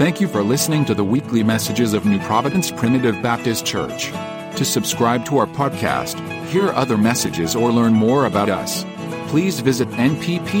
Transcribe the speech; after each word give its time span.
Thank 0.00 0.18
you 0.18 0.28
for 0.28 0.42
listening 0.42 0.86
to 0.86 0.94
the 0.94 1.04
weekly 1.04 1.42
messages 1.42 1.92
of 1.92 2.06
New 2.06 2.18
Providence 2.20 2.70
Primitive 2.70 3.20
Baptist 3.20 3.66
Church. 3.66 4.06
To 4.56 4.64
subscribe 4.64 5.26
to 5.26 5.36
our 5.36 5.46
podcast, 5.46 6.18
hear 6.46 6.70
other 6.70 6.96
messages, 6.96 7.54
or 7.54 7.70
learn 7.70 7.92
more 7.92 8.24
about 8.24 8.48
us, 8.48 8.86
please 9.28 9.60
visit 9.60 9.88
nppbc.com. 9.90 10.56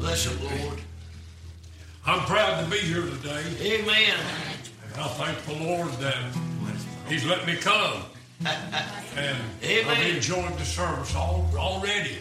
Bless 0.00 0.24
the 0.24 0.64
Lord. 0.64 0.80
I'm 2.06 2.20
proud 2.20 2.64
to 2.64 2.70
be 2.70 2.78
here 2.78 3.02
today. 3.02 3.44
Amen. 3.60 4.18
And 4.94 5.02
I 5.02 5.08
thank 5.08 5.44
the 5.44 5.62
Lord 5.62 5.90
that 5.90 6.16
He's 7.06 7.26
let 7.26 7.46
me 7.46 7.56
come. 7.56 8.02
And 9.16 9.38
Amen. 9.62 9.86
I've 9.88 10.16
enjoyed 10.16 10.56
the 10.58 10.64
service 10.64 11.14
all, 11.14 11.50
already. 11.54 12.18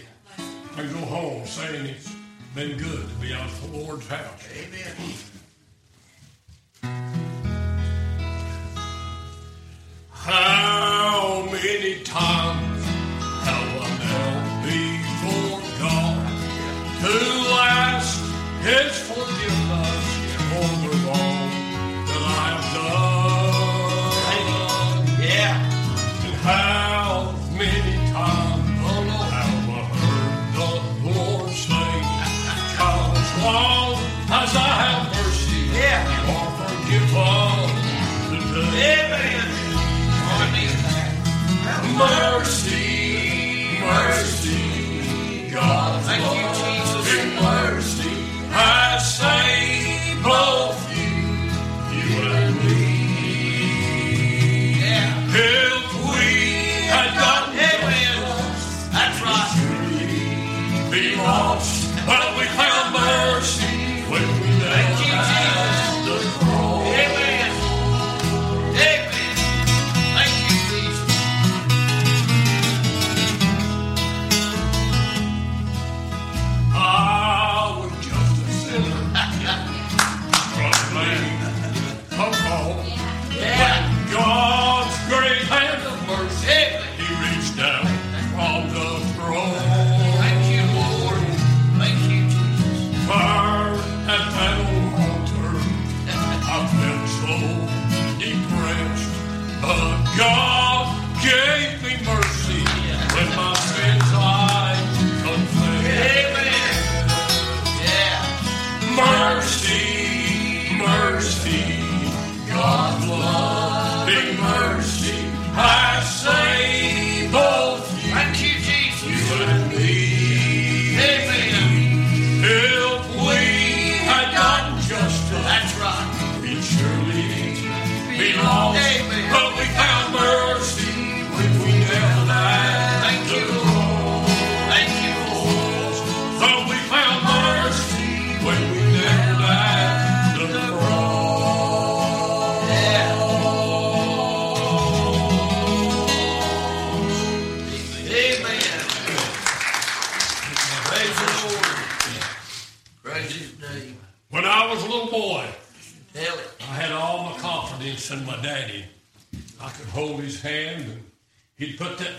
I 0.76 0.84
go 0.84 1.00
home 1.06 1.46
saying 1.46 1.86
it's 1.86 2.14
been 2.54 2.78
good 2.78 3.08
to 3.08 3.16
be 3.16 3.34
out 3.34 3.46
of 3.46 3.72
the 3.72 3.78
Lord's 3.78 4.08
house. 4.08 4.48
Amen. 4.54 4.96
How 10.10 11.48
many 11.52 12.04
times 12.04 12.86
have 13.46 13.82
I 13.82 13.90
knelt 14.02 14.46
before 14.66 15.62
God 15.80 16.28
to 17.02 17.16
ask 17.58 18.20
His 18.64 19.11
Mercy, 42.02 42.41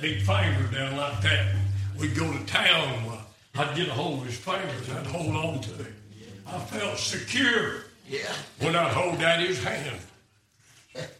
big 0.02 0.20
finger 0.22 0.66
down 0.76 0.96
like 0.96 1.22
that. 1.22 1.54
We'd 1.96 2.16
go 2.16 2.30
to 2.30 2.44
town. 2.44 3.04
Uh, 3.08 3.18
I'd 3.62 3.76
get 3.76 3.86
a 3.86 3.92
hold 3.92 4.20
of 4.22 4.26
his 4.26 4.36
fingers 4.36 4.90
I'd 4.90 5.06
hold 5.06 5.36
on 5.36 5.60
to 5.60 5.70
it. 5.80 5.92
I 6.44 6.58
felt 6.58 6.98
secure 6.98 7.84
Yeah. 8.08 8.32
when 8.58 8.74
I'd 8.74 8.92
hold 8.92 9.20
daddy's 9.20 9.62
hand. 9.62 9.96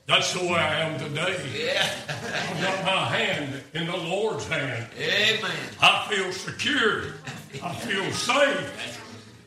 That's 0.07 0.33
the 0.35 0.41
way 0.41 0.55
I 0.59 0.81
am 0.81 0.99
today. 0.99 1.37
Yeah. 1.57 1.89
I've 2.09 2.61
got 2.61 2.85
my 2.85 3.05
hand 3.17 3.63
in 3.73 3.87
the 3.87 3.97
Lord's 3.97 4.47
hand. 4.49 4.89
Amen. 4.99 5.51
I 5.81 6.07
feel 6.11 6.33
secure. 6.33 7.15
I 7.63 7.73
feel 7.77 8.11
safe. 8.13 8.99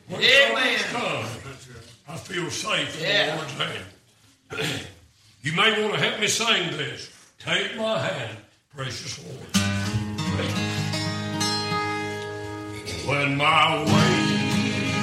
When 0.08 0.22
Amen. 0.22 0.78
I 2.08 2.16
feel 2.16 2.50
safe 2.50 2.98
in 3.02 3.06
Yeah. 3.06 3.30
the 3.30 3.36
Lord's 3.36 3.52
hand. 3.52 4.80
you 5.42 5.52
may 5.52 5.82
want 5.82 5.94
to 5.94 6.00
help 6.00 6.20
me 6.20 6.26
sing 6.26 6.70
this. 6.70 7.10
Take 7.38 7.76
my 7.76 7.98
hand, 8.00 8.38
precious 8.76 9.24
Lord. 9.24 9.40
When 13.06 13.36
my 13.38 13.82
way 13.84 14.16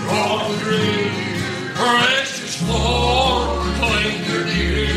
draws 0.03 0.59
drear, 0.61 1.11
precious 1.73 2.61
Lord, 2.69 3.50
linger 3.81 4.45
near. 4.45 4.85
When 4.85 4.92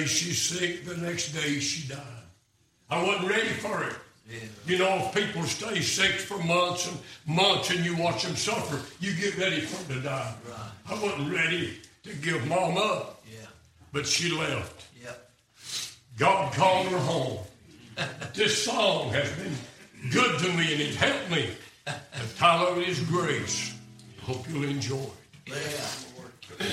day 0.00 0.06
she's 0.06 0.40
sick, 0.40 0.84
the 0.84 0.96
next 0.96 1.32
day 1.32 1.58
she 1.58 1.88
died. 1.88 1.98
I 2.90 3.02
wasn't 3.02 3.28
ready 3.28 3.48
for 3.48 3.84
it. 3.84 3.94
Yeah. 4.28 4.38
You 4.66 4.78
know, 4.78 4.96
if 5.06 5.14
people 5.14 5.42
stay 5.42 5.80
sick 5.80 6.12
for 6.12 6.38
months 6.44 6.88
and 6.88 6.98
months 7.26 7.70
and 7.70 7.84
you 7.84 7.96
watch 7.96 8.22
them 8.24 8.36
suffer, 8.36 8.80
you 9.00 9.12
get 9.14 9.36
ready 9.38 9.60
for 9.60 9.82
them 9.84 9.98
to 10.02 10.08
die. 10.08 10.34
Right. 10.48 10.70
I 10.88 11.02
wasn't 11.02 11.34
ready 11.34 11.78
to 12.04 12.14
give 12.14 12.46
mom 12.46 12.78
up, 12.78 13.22
Yeah. 13.30 13.46
but 13.92 14.06
she 14.06 14.30
left. 14.30 14.86
Yep. 15.02 15.30
God 16.18 16.52
called 16.54 16.86
her 16.88 16.98
home. 16.98 17.38
this 18.34 18.64
song 18.64 19.10
has 19.10 19.30
been 19.32 19.54
good 20.10 20.38
to 20.40 20.48
me 20.52 20.72
and 20.72 20.80
it 20.80 20.94
helped 20.94 21.30
me. 21.30 21.50
The 21.84 22.38
title 22.38 22.78
is 22.78 23.00
Grace. 23.00 23.74
Hope 24.22 24.48
you'll 24.48 24.64
enjoy 24.64 25.06
it. 25.46 25.52
Yeah. 26.60 26.66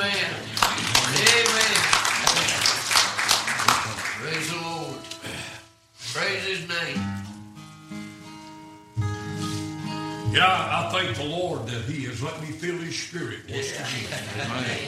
Amen. 0.00 0.14
Amen. 0.14 1.74
Praise 4.16 4.50
the 4.50 4.56
Lord. 4.56 4.96
Praise 6.14 6.44
His 6.46 6.68
name. 6.68 7.20
Yeah, 10.32 10.46
I 10.48 10.88
thank 10.90 11.16
the 11.18 11.24
Lord 11.24 11.66
that 11.66 11.82
He 11.82 12.04
has 12.04 12.22
let 12.22 12.40
me 12.40 12.46
feel 12.46 12.78
His 12.78 12.98
Spirit 12.98 13.40
once 13.50 13.74
yeah. 13.74 13.86
again. 13.86 14.50
Amen. 14.50 14.80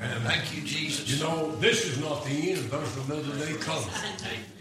And 0.00 0.22
thank 0.22 0.54
you, 0.54 0.62
Jesus. 0.62 1.10
You 1.10 1.24
know, 1.24 1.56
this 1.56 1.84
is 1.84 1.98
not 1.98 2.24
the 2.24 2.52
end. 2.52 2.70
There's 2.70 2.96
another 3.08 3.36
day 3.44 3.54
coming. 3.54 3.88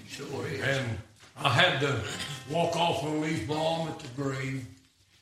Sure 0.08 0.48
is. 0.48 0.62
And 0.62 0.98
I 1.38 1.50
had 1.50 1.80
to 1.82 2.02
walk 2.50 2.76
off 2.76 3.04
and 3.04 3.22
leave 3.22 3.48
Mom 3.48 3.90
at 3.90 4.00
the 4.00 4.08
grave. 4.20 4.66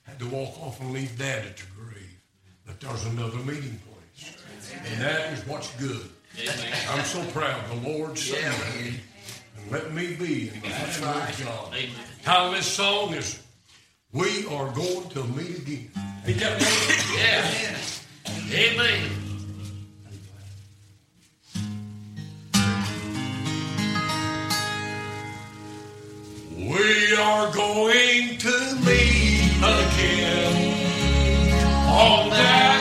Had 0.03 0.19
to 0.19 0.29
walk 0.29 0.57
off 0.61 0.79
and 0.79 0.93
leave 0.93 1.17
Dad 1.17 1.45
at 1.45 1.57
the 1.57 1.65
grave. 1.75 2.17
But 2.65 2.79
there's 2.79 3.05
another 3.07 3.39
meeting 3.39 3.81
point. 3.85 3.96
And 4.85 5.01
that 5.01 5.33
is 5.33 5.45
what's 5.47 5.73
good. 5.75 6.09
I'm 6.89 7.03
so 7.03 7.23
proud. 7.31 7.61
The 7.69 7.89
Lord 7.89 8.17
saved 8.17 8.75
me. 8.75 8.99
Let 9.69 9.93
me 9.93 10.15
be 10.15 10.49
in 10.49 10.61
the 10.61 10.67
hand 10.67 11.31
of 11.31 11.45
God. 11.45 11.73
Title 12.23 12.51
this 12.51 12.65
song 12.65 13.13
is 13.13 13.41
We 14.13 14.45
Are 14.47 14.71
Going 14.73 15.09
to 15.09 15.23
Meet 15.23 15.59
Again. 15.59 15.89
Pick 16.25 16.37
Yeah. 17.15 17.77
Amen. 18.51 19.27
We 26.55 27.15
are 27.15 27.53
going 27.53 28.37
to 28.39 28.75
meet 28.85 29.51
again 29.57 30.53
on 31.87 32.29
that. 32.29 32.76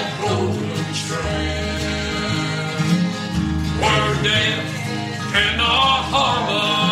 death 4.26 5.32
cannot 5.32 6.02
harm 6.10 6.48
us. 6.50 6.85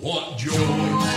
What 0.00 0.38
joy. 0.38 1.11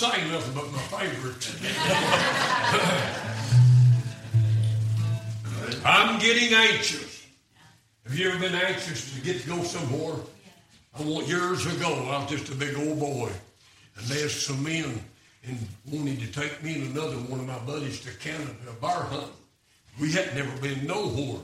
say 0.00 0.30
nothing 0.30 0.54
but 0.54 0.72
my 0.72 0.78
favorite. 0.78 1.44
I'm 5.84 6.18
getting 6.18 6.54
anxious. 6.54 7.26
Have 8.04 8.18
you 8.18 8.30
ever 8.30 8.38
been 8.38 8.54
anxious 8.54 9.14
to 9.14 9.20
get 9.20 9.42
to 9.42 9.48
go 9.48 9.62
somewhere? 9.62 10.16
I 10.98 11.02
want 11.02 11.28
years 11.28 11.66
ago, 11.66 11.92
I 12.08 12.22
was 12.22 12.30
just 12.30 12.50
a 12.50 12.54
big 12.54 12.78
old 12.78 12.98
boy, 12.98 13.30
and 13.98 14.06
there's 14.06 14.34
some 14.34 14.64
men 14.64 15.04
and 15.44 15.58
wanted 15.92 16.20
to 16.20 16.32
take 16.32 16.62
me 16.62 16.76
and 16.76 16.96
another 16.96 17.16
one 17.16 17.40
of 17.40 17.46
my 17.46 17.58
buddies 17.58 18.00
to 18.00 18.10
Canada 18.16 18.52
a 18.70 18.72
bar 18.80 19.02
hunt. 19.02 19.30
We 20.00 20.12
had 20.12 20.34
never 20.34 20.56
been 20.62 20.86
nowhere. 20.86 21.42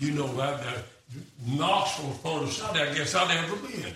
You 0.00 0.10
know, 0.10 0.26
I'd 0.40 0.66
uh, 0.66 0.82
Knoxville 1.46 2.10
upon 2.10 2.48
I 2.76 2.92
guess 2.92 3.14
I'd 3.14 3.36
ever 3.36 3.54
been. 3.54 3.94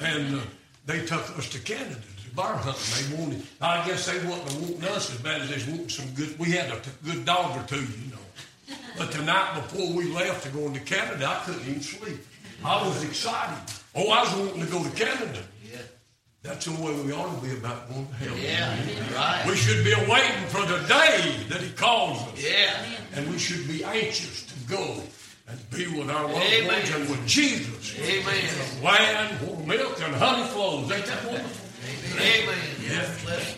And 0.00 0.34
uh, 0.34 0.40
they 0.86 1.06
took 1.06 1.38
us 1.38 1.48
to 1.50 1.60
Canada 1.60 2.02
Bar 2.34 2.56
hunting. 2.56 3.16
They 3.16 3.22
wanted, 3.22 3.42
I 3.60 3.86
guess 3.86 4.06
they 4.06 4.18
wasn't 4.28 4.62
wanting 4.62 4.84
us 4.88 5.12
as 5.12 5.20
bad 5.20 5.42
as 5.42 5.48
they 5.50 5.70
wanted 5.70 5.90
some 5.90 6.08
good, 6.14 6.38
we 6.38 6.50
had 6.50 6.70
a 6.70 6.80
t- 6.80 6.90
good 7.04 7.24
dog 7.24 7.56
or 7.58 7.66
two, 7.66 7.76
you 7.76 8.10
know. 8.12 8.76
But 8.96 9.12
the 9.12 9.22
night 9.22 9.54
before 9.54 9.92
we 9.92 10.12
left 10.12 10.42
to 10.44 10.50
go 10.50 10.66
into 10.66 10.80
Canada, 10.80 11.26
I 11.26 11.44
couldn't 11.44 11.66
even 11.68 11.80
sleep. 11.80 12.18
I 12.64 12.86
was 12.86 13.04
excited. 13.04 13.58
Oh, 13.94 14.10
I 14.10 14.22
was 14.22 14.34
wanting 14.34 14.64
to 14.64 14.70
go 14.70 14.82
to 14.82 14.90
Canada. 14.90 15.42
Yeah. 15.70 15.78
That's 16.42 16.66
the 16.66 16.72
way 16.82 16.92
we 17.02 17.12
ought 17.12 17.34
to 17.34 17.46
be 17.46 17.56
about 17.56 17.88
going 17.88 18.06
to 18.06 18.14
heaven. 18.14 18.38
Yeah, 18.40 19.16
right. 19.16 19.44
We 19.46 19.56
should 19.56 19.84
be 19.84 19.94
waiting 20.10 20.46
for 20.48 20.62
the 20.62 20.78
day 20.88 21.34
that 21.48 21.60
He 21.60 21.70
calls 21.70 22.20
us. 22.22 22.44
Yeah. 22.44 22.84
And 23.14 23.30
we 23.30 23.38
should 23.38 23.66
be 23.68 23.84
anxious 23.84 24.46
to 24.46 24.54
go 24.68 25.02
and 25.48 25.70
be 25.70 25.86
with 25.86 26.10
our 26.10 26.24
loved 26.24 26.66
ones 26.66 26.90
and 26.90 27.08
with 27.08 27.26
Jesus. 27.26 27.98
Amen. 27.98 28.44
The 28.78 28.84
land 28.84 29.40
where 29.40 29.78
milk 29.78 30.00
and 30.02 30.14
honey 30.14 30.46
flows. 30.48 30.90
Ain't 30.90 31.06
that 31.06 31.24
wonderful? 31.24 31.67
Amen. 31.84 32.58
Yes. 32.82 33.57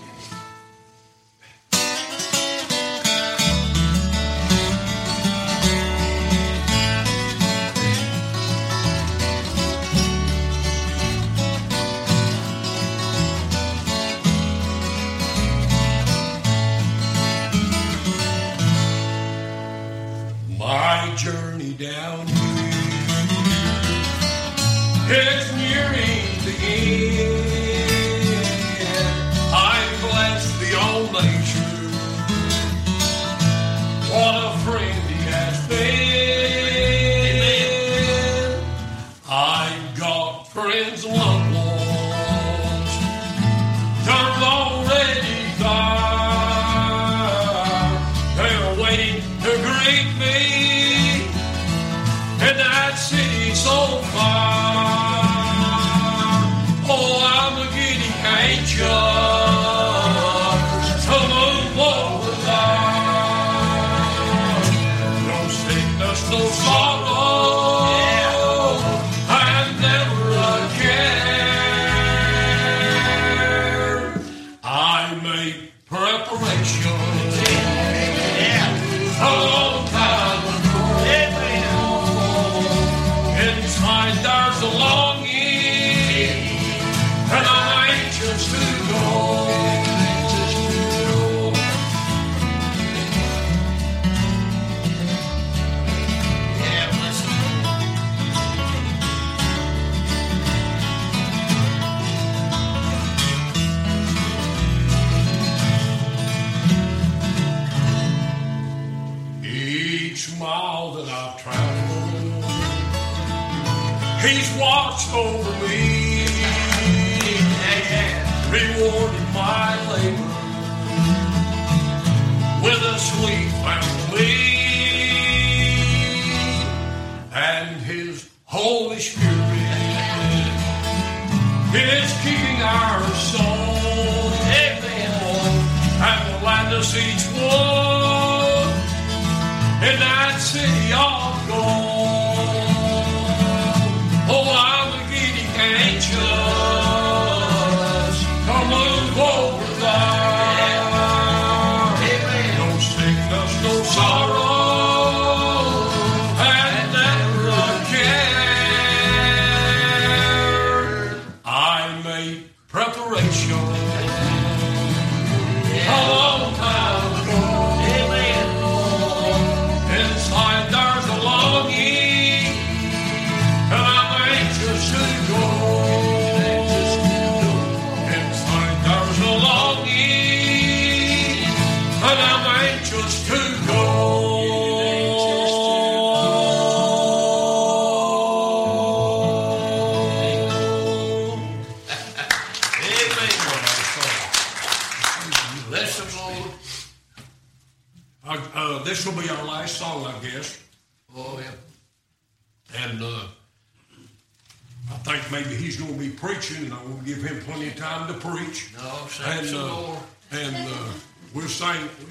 Preparations 76.40 77.38
a 79.20 79.44
long 79.44 79.89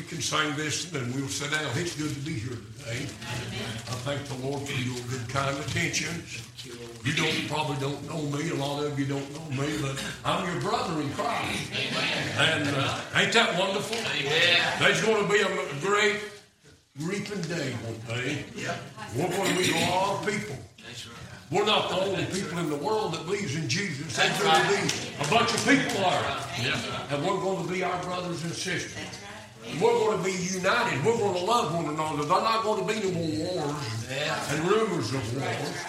can 0.10 0.22
sing 0.22 0.56
this, 0.56 0.92
and 0.92 1.06
then 1.06 1.14
we'll 1.14 1.30
sit 1.30 1.52
down. 1.52 1.70
It's 1.76 1.96
good 1.96 2.10
to 2.10 2.20
be 2.22 2.34
here 2.34 2.58
today. 2.58 3.06
I 3.06 3.96
thank 4.02 4.26
the 4.26 4.48
Lord 4.48 4.68
for 4.68 4.74
your 4.82 4.98
good, 5.06 5.30
kind 5.30 5.56
attention. 5.60 6.10
You 7.06 7.14
don't 7.14 7.48
probably 7.48 7.78
don't 7.78 8.02
know 8.10 8.22
me. 8.36 8.50
A 8.50 8.56
lot 8.56 8.84
of 8.84 9.00
you 9.00 9.06
don't 9.06 9.30
know 9.38 9.62
me, 9.62 9.70
but 9.82 10.04
I'm 10.26 10.50
your 10.52 10.62
brother 10.62 11.00
in 11.00 11.14
Christ. 11.14 11.72
And 12.40 12.68
uh, 12.76 13.00
ain't 13.16 13.34
that 13.34 13.58
wonderful? 13.60 13.98
There's 14.80 15.02
going 15.06 15.22
to 15.22 15.32
be 15.32 15.42
a 15.42 15.80
great 15.80 16.18
reaping 17.00 17.42
day 17.44 17.72
one 17.86 18.02
day. 18.18 18.44
We're 19.16 19.30
going 19.30 19.48
to 19.48 19.62
meet 19.62 19.72
a 19.72 19.92
lot 19.92 20.20
of 20.20 20.34
people. 20.34 20.58
That's 20.84 21.08
right. 21.08 21.16
We're 21.52 21.66
not 21.66 21.90
the 21.90 22.02
only 22.02 22.26
people 22.26 22.58
in 22.58 22.70
the 22.70 22.78
world 22.78 23.14
that 23.14 23.26
believes 23.26 23.56
in 23.56 23.70
Jesus. 23.70 24.18
There's 24.18 24.42
going 24.42 24.60
to 24.60 24.70
be 24.70 25.24
a 25.24 25.28
bunch 25.30 25.54
of 25.54 25.62
people 25.68 26.04
are. 26.04 26.42
And 27.12 27.24
we're 27.24 27.42
going 27.42 27.66
to 27.66 27.72
be 27.72 27.84
our 27.84 28.04
brothers 28.04 28.44
and 28.44 28.54
sisters. 28.54 28.98
We're 29.82 29.92
going 29.92 30.18
to 30.18 30.24
be 30.24 30.32
united. 30.32 31.04
We're 31.06 31.18
going 31.18 31.36
to 31.36 31.44
love 31.44 31.74
one 31.76 31.86
another. 31.94 32.18
There's 32.18 32.30
not 32.30 32.64
going 32.64 32.88
to 32.88 32.94
be 32.94 33.00
no 33.08 33.12
more 33.12 33.64
wars 33.66 34.08
and 34.50 34.68
rumors 34.68 35.14
of 35.14 35.36
wars. 35.36 35.86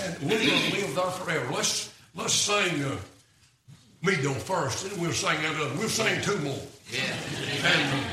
And 0.00 0.30
we're 0.30 0.38
going 0.46 0.60
to 0.70 0.76
live 0.80 0.94
there 0.94 1.10
forever. 1.10 1.52
Let's 1.54 1.92
let's 2.14 2.32
sing 2.34 2.82
uh, 2.84 2.96
Meadow 4.02 4.32
first, 4.34 4.86
and 4.90 5.00
we'll 5.00 5.12
sing 5.12 5.40
that 5.42 5.54
other. 5.56 5.74
We'll 5.78 5.88
sing 5.88 6.20
two 6.22 6.38
more. 6.38 6.60
Yeah. 6.90 7.00
And, 7.64 7.92
uh, 7.92 8.04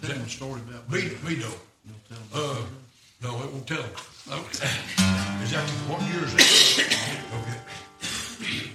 Tell 0.00 0.10
them 0.16 0.20
a 0.24 0.28
story 0.28 0.60
about 0.68 0.90
Be- 0.90 1.10
Beto. 1.24 1.52
Uh, 2.32 2.56
no, 3.22 3.36
it 3.42 3.52
won't 3.52 3.66
tell. 3.66 3.78
Okay. 3.80 4.68
Is 5.42 5.50
that 5.52 5.68
what 5.88 6.00
year 6.02 6.24
is 6.24 6.34
it? 6.34 6.86
Okay. 7.40 8.72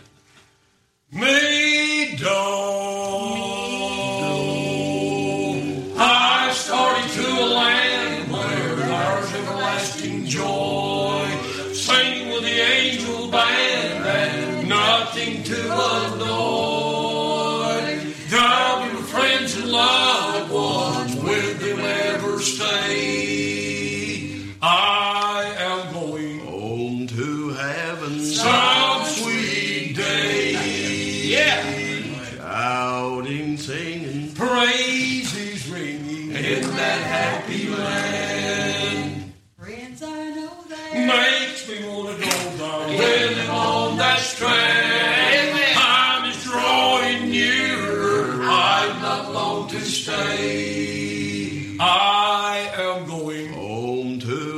Meadow. 1.11 1.62
I 2.21 3.02
To 54.19 54.52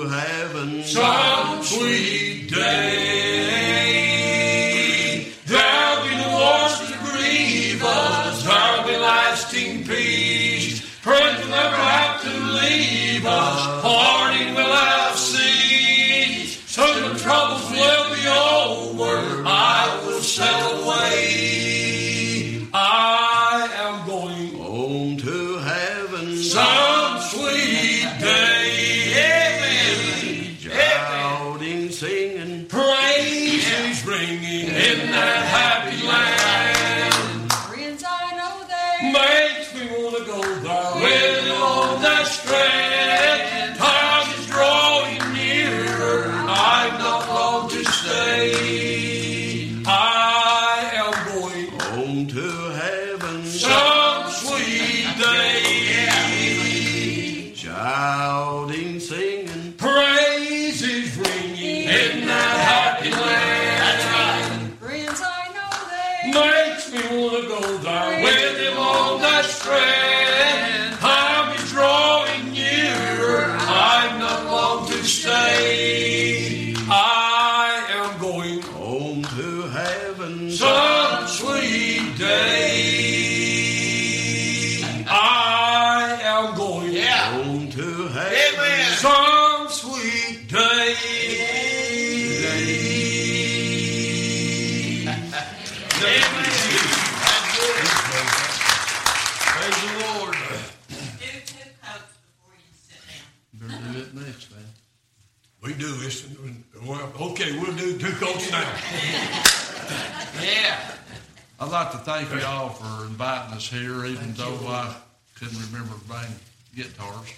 like 111.75 111.91
to 111.91 111.97
thank 111.97 112.31
you 112.31 112.39
all 112.47 112.69
for 112.69 113.05
inviting 113.05 113.53
us 113.53 113.67
here, 113.67 114.05
even 114.05 114.31
though 114.35 114.55
I 114.69 114.95
couldn't 115.37 115.59
remember 115.69 115.95
buying 116.07 116.31
guitars. 116.73 117.33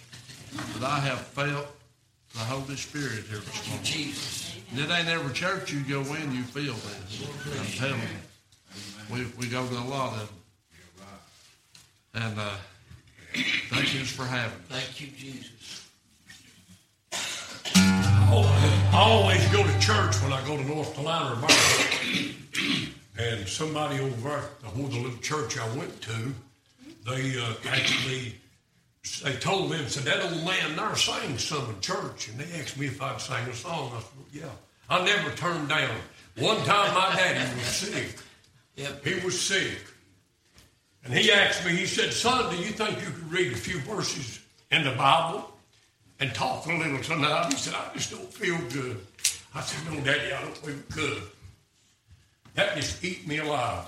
But 0.73 0.83
I 0.83 0.99
have 0.99 1.21
felt 1.21 1.65
the 2.33 2.39
Holy 2.41 2.75
Spirit 2.75 3.25
here 3.27 3.39
this 3.39 3.67
morning. 3.67 3.83
Jesus. 3.83 4.55
And 4.69 4.79
it 4.79 4.91
ain't 4.91 5.07
every 5.07 5.33
church 5.33 5.73
you 5.73 5.79
go 5.81 6.01
in, 6.13 6.31
you 6.35 6.43
feel 6.43 6.75
this. 6.75 7.27
I'm 7.59 7.65
telling 7.79 7.99
you. 7.99 9.15
We, 9.15 9.25
we 9.39 9.47
go 9.47 9.65
to 9.65 9.73
a 9.73 9.89
lot 9.89 10.13
of 10.13 10.19
them. 10.19 10.29
And 12.13 12.39
uh, 12.39 12.51
thank 13.71 13.95
you 13.95 14.01
for 14.01 14.25
having 14.25 14.55
me. 14.59 14.65
Thank 14.69 15.01
you, 15.01 15.07
Jesus. 15.17 15.83
I 18.31 18.93
always 18.93 19.47
go 19.47 19.63
to 19.63 19.79
church 19.79 20.21
when 20.21 20.31
I 20.31 20.45
go 20.45 20.57
to 20.57 20.63
North 20.63 20.93
Carolina 20.93 21.33
or 21.33 21.35
Bible. 21.37 22.37
And 23.17 23.47
somebody 23.47 23.99
over 23.99 24.29
there, 24.29 24.39
where 24.73 24.89
the 24.89 24.99
little 24.99 25.17
church 25.19 25.57
I 25.57 25.67
went 25.75 26.01
to, 26.01 26.33
they 27.05 27.39
uh, 27.39 27.53
actually 27.69 28.35
they 29.23 29.33
told 29.35 29.71
them 29.71 29.87
said 29.87 30.03
that 30.03 30.23
old 30.23 30.45
man 30.45 30.75
there 30.75 30.95
sang 30.95 31.37
some 31.37 31.69
in 31.69 31.79
church, 31.81 32.27
and 32.27 32.39
they 32.39 32.59
asked 32.59 32.77
me 32.77 32.87
if 32.87 33.01
I'd 33.01 33.21
sing 33.21 33.47
a 33.49 33.53
song. 33.53 33.91
I 33.95 33.99
said, 33.99 34.43
yeah. 34.43 34.49
I 34.89 35.03
never 35.03 35.31
turned 35.31 35.69
down. 35.69 35.95
One 36.37 36.57
time 36.57 36.93
my 36.93 37.15
daddy 37.15 37.55
was 37.55 37.65
sick. 37.65 38.15
Yep. 38.75 39.05
He 39.05 39.25
was 39.25 39.39
sick. 39.39 39.79
And 41.03 41.13
he 41.13 41.31
asked 41.31 41.65
me, 41.65 41.71
he 41.71 41.85
said, 41.85 42.13
Son, 42.13 42.53
do 42.53 42.61
you 42.61 42.71
think 42.71 42.99
you 42.99 43.07
could 43.07 43.31
read 43.31 43.53
a 43.53 43.55
few 43.55 43.79
verses 43.79 44.39
in 44.71 44.83
the 44.83 44.91
Bible 44.91 45.49
and 46.19 46.33
talk 46.33 46.65
a 46.65 46.73
little 46.73 47.01
tonight? 47.01 47.51
He 47.51 47.57
said, 47.57 47.73
I 47.73 47.93
just 47.93 48.11
don't 48.11 48.31
feel 48.33 48.57
good. 48.71 48.99
I 49.55 49.61
said, 49.61 49.91
No, 49.91 49.99
Daddy, 50.01 50.31
I 50.31 50.41
don't 50.41 50.57
feel 50.57 50.75
good. 50.93 51.23
That 52.57 52.75
just 52.75 53.03
eat 53.03 53.27
me 53.27 53.37
alive. 53.37 53.85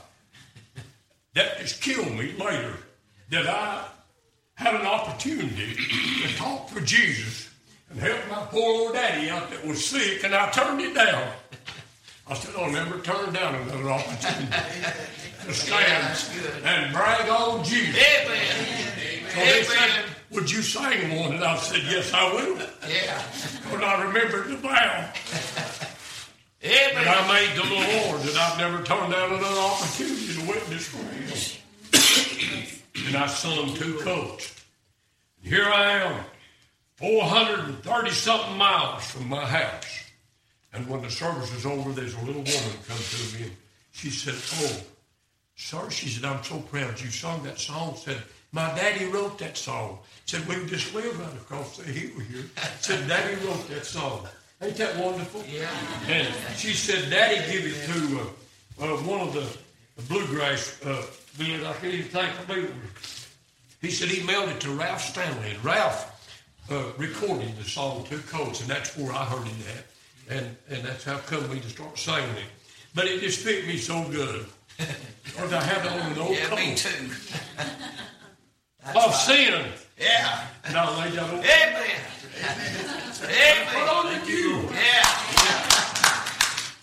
That 1.34 1.58
just 1.58 1.82
killed 1.82 2.12
me 2.12 2.34
later. 2.34 2.78
That 3.32 3.48
I 3.48 3.84
had 4.54 4.76
an 4.76 4.86
opportunity 4.86 5.74
to 6.22 6.36
talk 6.38 6.70
for 6.70 6.80
Jesus 6.80 7.50
and 7.90 8.00
help 8.00 8.20
my 8.30 8.46
poor 8.52 8.62
old 8.62 8.94
daddy 8.94 9.28
out 9.32 9.50
that 9.50 9.66
was 9.66 9.84
sick, 9.84 10.24
and 10.24 10.36
I 10.36 10.52
turned 10.52 10.82
it 10.82 10.94
down. 10.94 11.34
I 12.28 12.36
said, 12.36 12.54
I'll 12.56 12.72
never 12.72 13.00
turn 13.00 13.34
down 13.34 13.56
another 13.56 13.90
opportunity 13.90 14.54
to 15.46 15.54
stand 15.54 16.64
and 16.64 16.94
brag 16.94 17.28
on 17.28 17.64
Jesus. 17.64 17.98
Amen. 17.98 19.26
So 19.34 19.40
they 19.40 19.64
said, 19.64 20.06
Would 20.30 20.52
you 20.52 20.62
sing 20.62 21.18
one? 21.18 21.34
And 21.34 21.44
I 21.44 21.58
said, 21.58 21.82
Yes, 21.90 22.14
I 22.14 22.32
will. 22.32 22.56
Yeah. 22.88 23.20
But 23.72 23.84
I 23.84 24.04
remembered 24.04 24.50
the 24.50 24.58
vow 24.58 25.12
that 26.62 26.92
Amen. 26.92 27.08
I 27.08 27.28
made 27.28 27.56
the 27.56 27.64
Lord 27.64 28.22
that 28.22 28.36
I've 28.36 28.58
never 28.58 28.84
turned 28.84 29.14
down 29.14 29.34
another 29.34 29.60
opportunity 29.60 30.34
to 30.34 30.42
witness 30.48 30.88
for 30.88 30.98
Him. 30.98 31.32
and 33.08 33.16
I 33.16 33.28
sung 33.28 33.74
two 33.76 34.00
coats. 34.00 34.56
And 35.42 35.54
here 35.54 35.66
I 35.66 35.92
am, 36.04 36.26
430 36.98 38.12
something 38.12 38.58
miles 38.58 39.06
from 39.06 39.30
my 39.30 39.46
house. 39.46 40.04
And 40.74 40.88
when 40.88 41.02
the 41.02 41.10
service 41.10 41.54
was 41.54 41.66
over, 41.66 41.92
there's 41.92 42.14
a 42.14 42.20
little 42.20 42.44
woman 42.44 42.78
come 42.88 42.98
to 42.98 43.38
me 43.38 43.44
and 43.46 43.56
she 43.92 44.10
said, 44.10 44.36
Oh, 44.62 44.82
sir, 45.56 45.90
she 45.90 46.10
said, 46.10 46.26
I'm 46.26 46.44
so 46.44 46.60
proud 46.60 47.00
you 47.00 47.10
sung 47.10 47.42
that 47.44 47.60
song. 47.60 47.96
Said, 47.96 48.22
my 48.52 48.68
daddy 48.76 49.06
wrote 49.06 49.38
that 49.40 49.58
song. 49.58 50.00
Said, 50.26 50.48
we 50.48 50.56
just 50.66 50.94
live 50.94 51.20
right 51.20 51.34
across 51.34 51.78
the 51.78 51.84
hill 51.84 52.20
here. 52.22 52.46
Said, 52.80 53.08
daddy 53.08 53.36
wrote 53.46 53.68
that 53.70 53.86
song. 53.86 54.28
Ain't 54.62 54.76
that 54.76 54.98
wonderful? 54.98 55.42
Yeah. 55.50 55.70
And 56.08 56.28
she 56.58 56.74
said, 56.74 57.10
Daddy 57.10 57.38
give 57.52 57.66
it 57.66 57.86
to 57.94 58.20
uh, 58.20 58.94
uh, 58.94 58.98
one 59.04 59.22
of 59.22 59.34
the, 59.34 59.48
the 59.96 60.08
bluegrass 60.08 60.78
uh, 60.86 61.06
men. 61.40 61.66
I 61.66 61.74
can't 61.74 61.94
even 61.94 62.12
think 62.12 62.40
of 62.40 62.50
it. 62.58 62.72
He 63.82 63.90
said 63.90 64.10
he 64.10 64.26
mailed 64.26 64.50
it 64.50 64.60
to 64.62 64.72
Ralph 64.72 65.02
Stanley. 65.02 65.52
And 65.52 65.64
Ralph 65.64 66.12
uh, 66.70 66.92
recorded 66.98 67.56
the 67.58 67.64
song 67.64 68.04
Two 68.10 68.20
Coats, 68.20 68.60
and 68.60 68.70
that's 68.70 68.98
where 68.98 69.14
I 69.14 69.24
heard 69.24 69.48
it 69.48 69.54
at. 69.78 70.38
And, 70.38 70.56
and 70.70 70.84
that's 70.86 71.06
how 71.06 71.18
come 71.20 71.50
we 71.50 71.62
to 71.62 71.70
start 71.70 71.98
singing 71.98 72.30
it. 72.32 72.52
But 72.94 73.06
it 73.06 73.22
just 73.22 73.40
fit 73.40 73.66
me 73.66 73.78
so 73.78 74.04
good. 74.10 74.46
Because 75.24 75.54
I 75.54 75.62
have 75.62 75.86
it 75.86 75.92
on 75.92 76.12
an 76.12 76.18
old 76.20 76.36
Yeah, 76.36 76.56
me 76.56 76.76
too. 76.76 77.10
of 78.96 79.16
sin. 79.16 79.66
Yeah. 80.00 80.48
Now 80.72 81.00
lay 81.00 81.16
down 81.16 81.30
on 81.30 81.40
Amen. 81.40 83.09
Amen. 83.22 83.68
Put 83.74 83.90
on 83.90 84.06
the 84.14 84.20
cue. 84.26 84.62
Yeah. 84.72 85.04
yeah. 85.44 85.70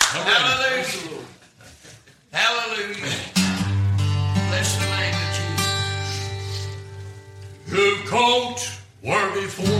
Hallelujah. 0.01 1.25
Hallelujah. 2.31 3.21
Bless 4.49 4.71
the 4.77 4.87
name 4.97 5.17
of 5.25 5.31
Jesus. 5.39 6.69
Who 7.69 7.85
caught 8.09 8.61
Where 9.01 9.31
before. 9.33 9.76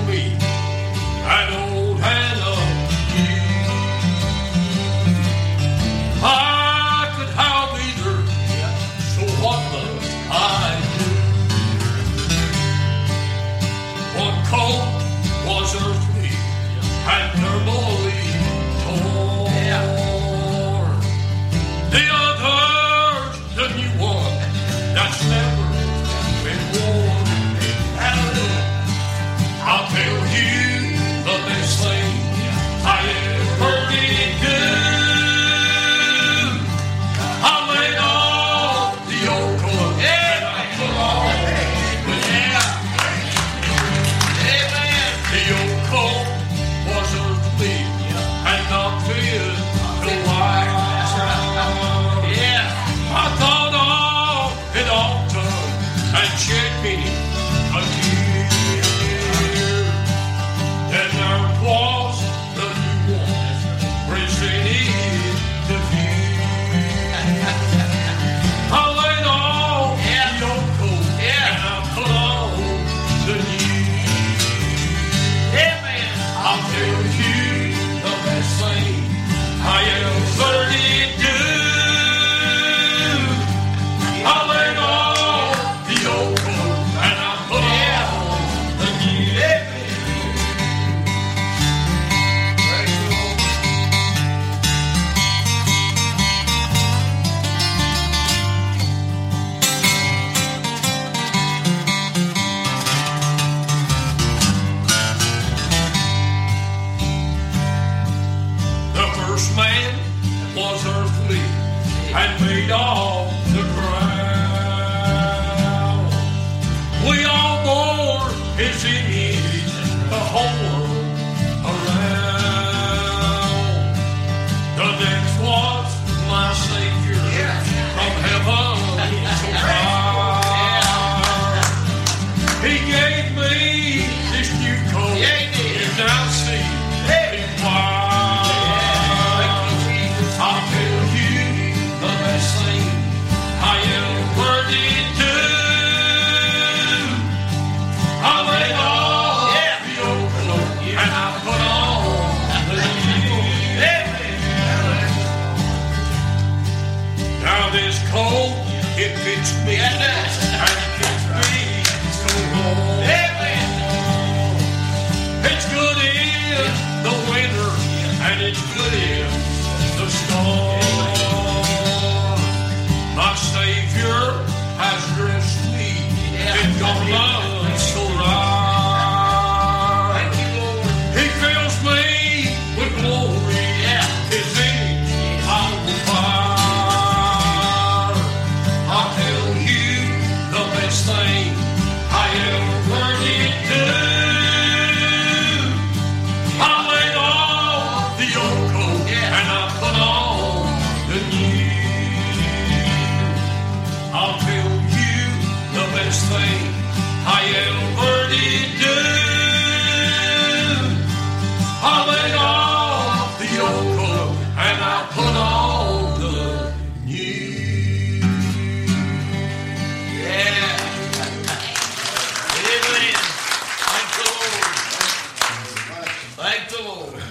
Thank 226.69 226.85
the 226.85 226.89
Lord. 226.89 227.23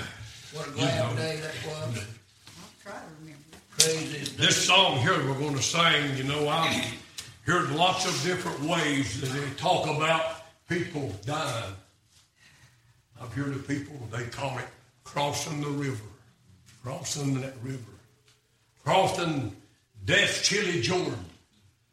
What 0.54 0.68
a 0.68 0.72
glad 0.72 1.16
day 1.18 1.36
that 1.42 1.54
was. 1.68 2.06
Try 2.82 2.94
to 2.94 3.00
remember. 3.20 3.42
Praise 3.78 4.14
His 4.14 4.38
name. 4.38 4.48
This 4.48 4.66
song 4.66 4.98
here 5.00 5.18
we're 5.28 5.38
going 5.38 5.56
to 5.56 5.62
sing, 5.62 6.16
you 6.16 6.24
know, 6.24 6.48
I've 6.48 7.04
heard 7.44 7.72
lots 7.72 8.06
of 8.06 8.14
different 8.24 8.62
ways 8.62 9.20
that 9.20 9.28
they 9.28 9.50
talk 9.56 9.88
about 9.88 10.44
people 10.70 11.12
dying. 11.26 11.74
I've 13.22 13.34
heard 13.34 13.56
of 13.56 13.68
people, 13.68 13.96
they 14.10 14.24
call 14.26 14.58
it 14.58 14.68
crossing 15.04 15.60
the 15.60 15.70
river, 15.70 16.06
crossing 16.82 17.42
that 17.42 17.56
river, 17.62 17.92
crossing 18.86 19.54
death 20.06 20.44
chilly 20.44 20.82
Jordan. 20.82 21.26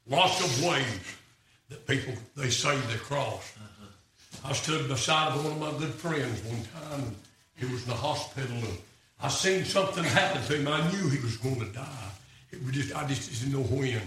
Lots 0.08 0.44
of 0.44 0.64
ways 0.64 0.84
that 1.70 1.86
people, 1.88 2.14
they 2.36 2.50
say 2.50 2.76
they 2.76 2.98
cross. 2.98 3.52
Uh-huh. 3.56 4.48
I 4.50 4.52
stood 4.52 4.88
beside 4.88 5.36
one 5.36 5.46
of 5.46 5.58
my 5.58 5.70
good 5.78 5.94
friends 5.94 6.40
one 6.44 6.62
time, 6.62 7.00
and 7.00 7.16
he 7.62 7.72
was 7.72 7.82
in 7.84 7.90
the 7.90 7.96
hospital, 7.96 8.56
and 8.56 8.78
I 9.20 9.28
seen 9.28 9.64
something 9.64 10.04
happen 10.04 10.42
to 10.42 10.56
him. 10.56 10.68
I 10.68 10.90
knew 10.90 11.08
he 11.08 11.20
was 11.20 11.36
going 11.36 11.60
to 11.60 11.66
die. 11.66 12.10
It 12.50 12.62
was 12.64 12.72
just, 12.72 12.96
I 12.96 13.06
just 13.06 13.30
didn't 13.30 13.52
know 13.52 13.66
when. 13.66 14.00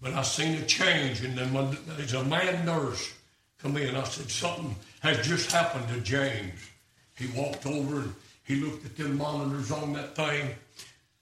But 0.00 0.14
I 0.14 0.22
seen 0.22 0.56
a 0.56 0.64
change, 0.64 1.22
and 1.24 1.36
then 1.36 1.52
when 1.52 1.76
there's 1.96 2.14
a 2.14 2.24
man 2.24 2.64
nurse 2.64 3.12
come 3.58 3.76
in. 3.76 3.94
I 3.96 4.04
said, 4.04 4.30
something 4.30 4.74
has 5.00 5.26
just 5.26 5.52
happened 5.52 5.88
to 5.88 6.00
James. 6.00 6.70
He 7.16 7.26
walked 7.38 7.66
over 7.66 8.00
and 8.00 8.14
he 8.44 8.56
looked 8.56 8.86
at 8.86 8.96
them 8.96 9.18
monitors 9.18 9.70
on 9.70 9.92
that 9.92 10.16
thing, 10.16 10.48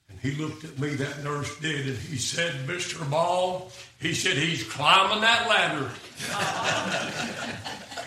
and 0.09 0.19
he 0.21 0.33
looked 0.33 0.65
at 0.65 0.79
me, 0.79 0.91
that 0.91 1.25
nurse 1.25 1.59
did, 1.59 1.89
and 1.89 1.99
he 1.99 2.17
said, 2.17 2.53
Mr. 2.67 3.09
Ball, 3.11 3.71
he 4.01 4.15
said, 4.15 4.37
he's 4.37 4.63
climbing 4.65 5.21
that 5.21 5.49
ladder. 5.49 5.91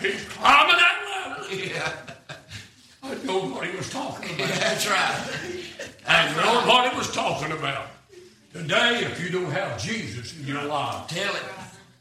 he's 0.00 0.24
climbing 0.28 0.76
that 0.76 1.38
ladder. 1.38 1.54
Yeah. 1.54 1.92
I 3.02 3.14
know 3.24 3.40
what 3.48 3.66
he 3.66 3.76
was 3.76 3.90
talking 3.90 4.34
about. 4.36 4.48
That's 4.48 4.88
right. 4.88 5.28
I 6.06 6.30
know 6.36 6.68
what 6.68 6.90
he 6.90 6.96
was 6.96 7.10
talking 7.12 7.52
about. 7.52 7.86
Today, 8.52 9.00
if 9.04 9.20
you 9.22 9.30
don't 9.30 9.50
have 9.50 9.82
Jesus 9.82 10.38
in 10.38 10.46
your 10.46 10.62
life, 10.64 11.08
Tell 11.08 11.34
it. 11.34 11.42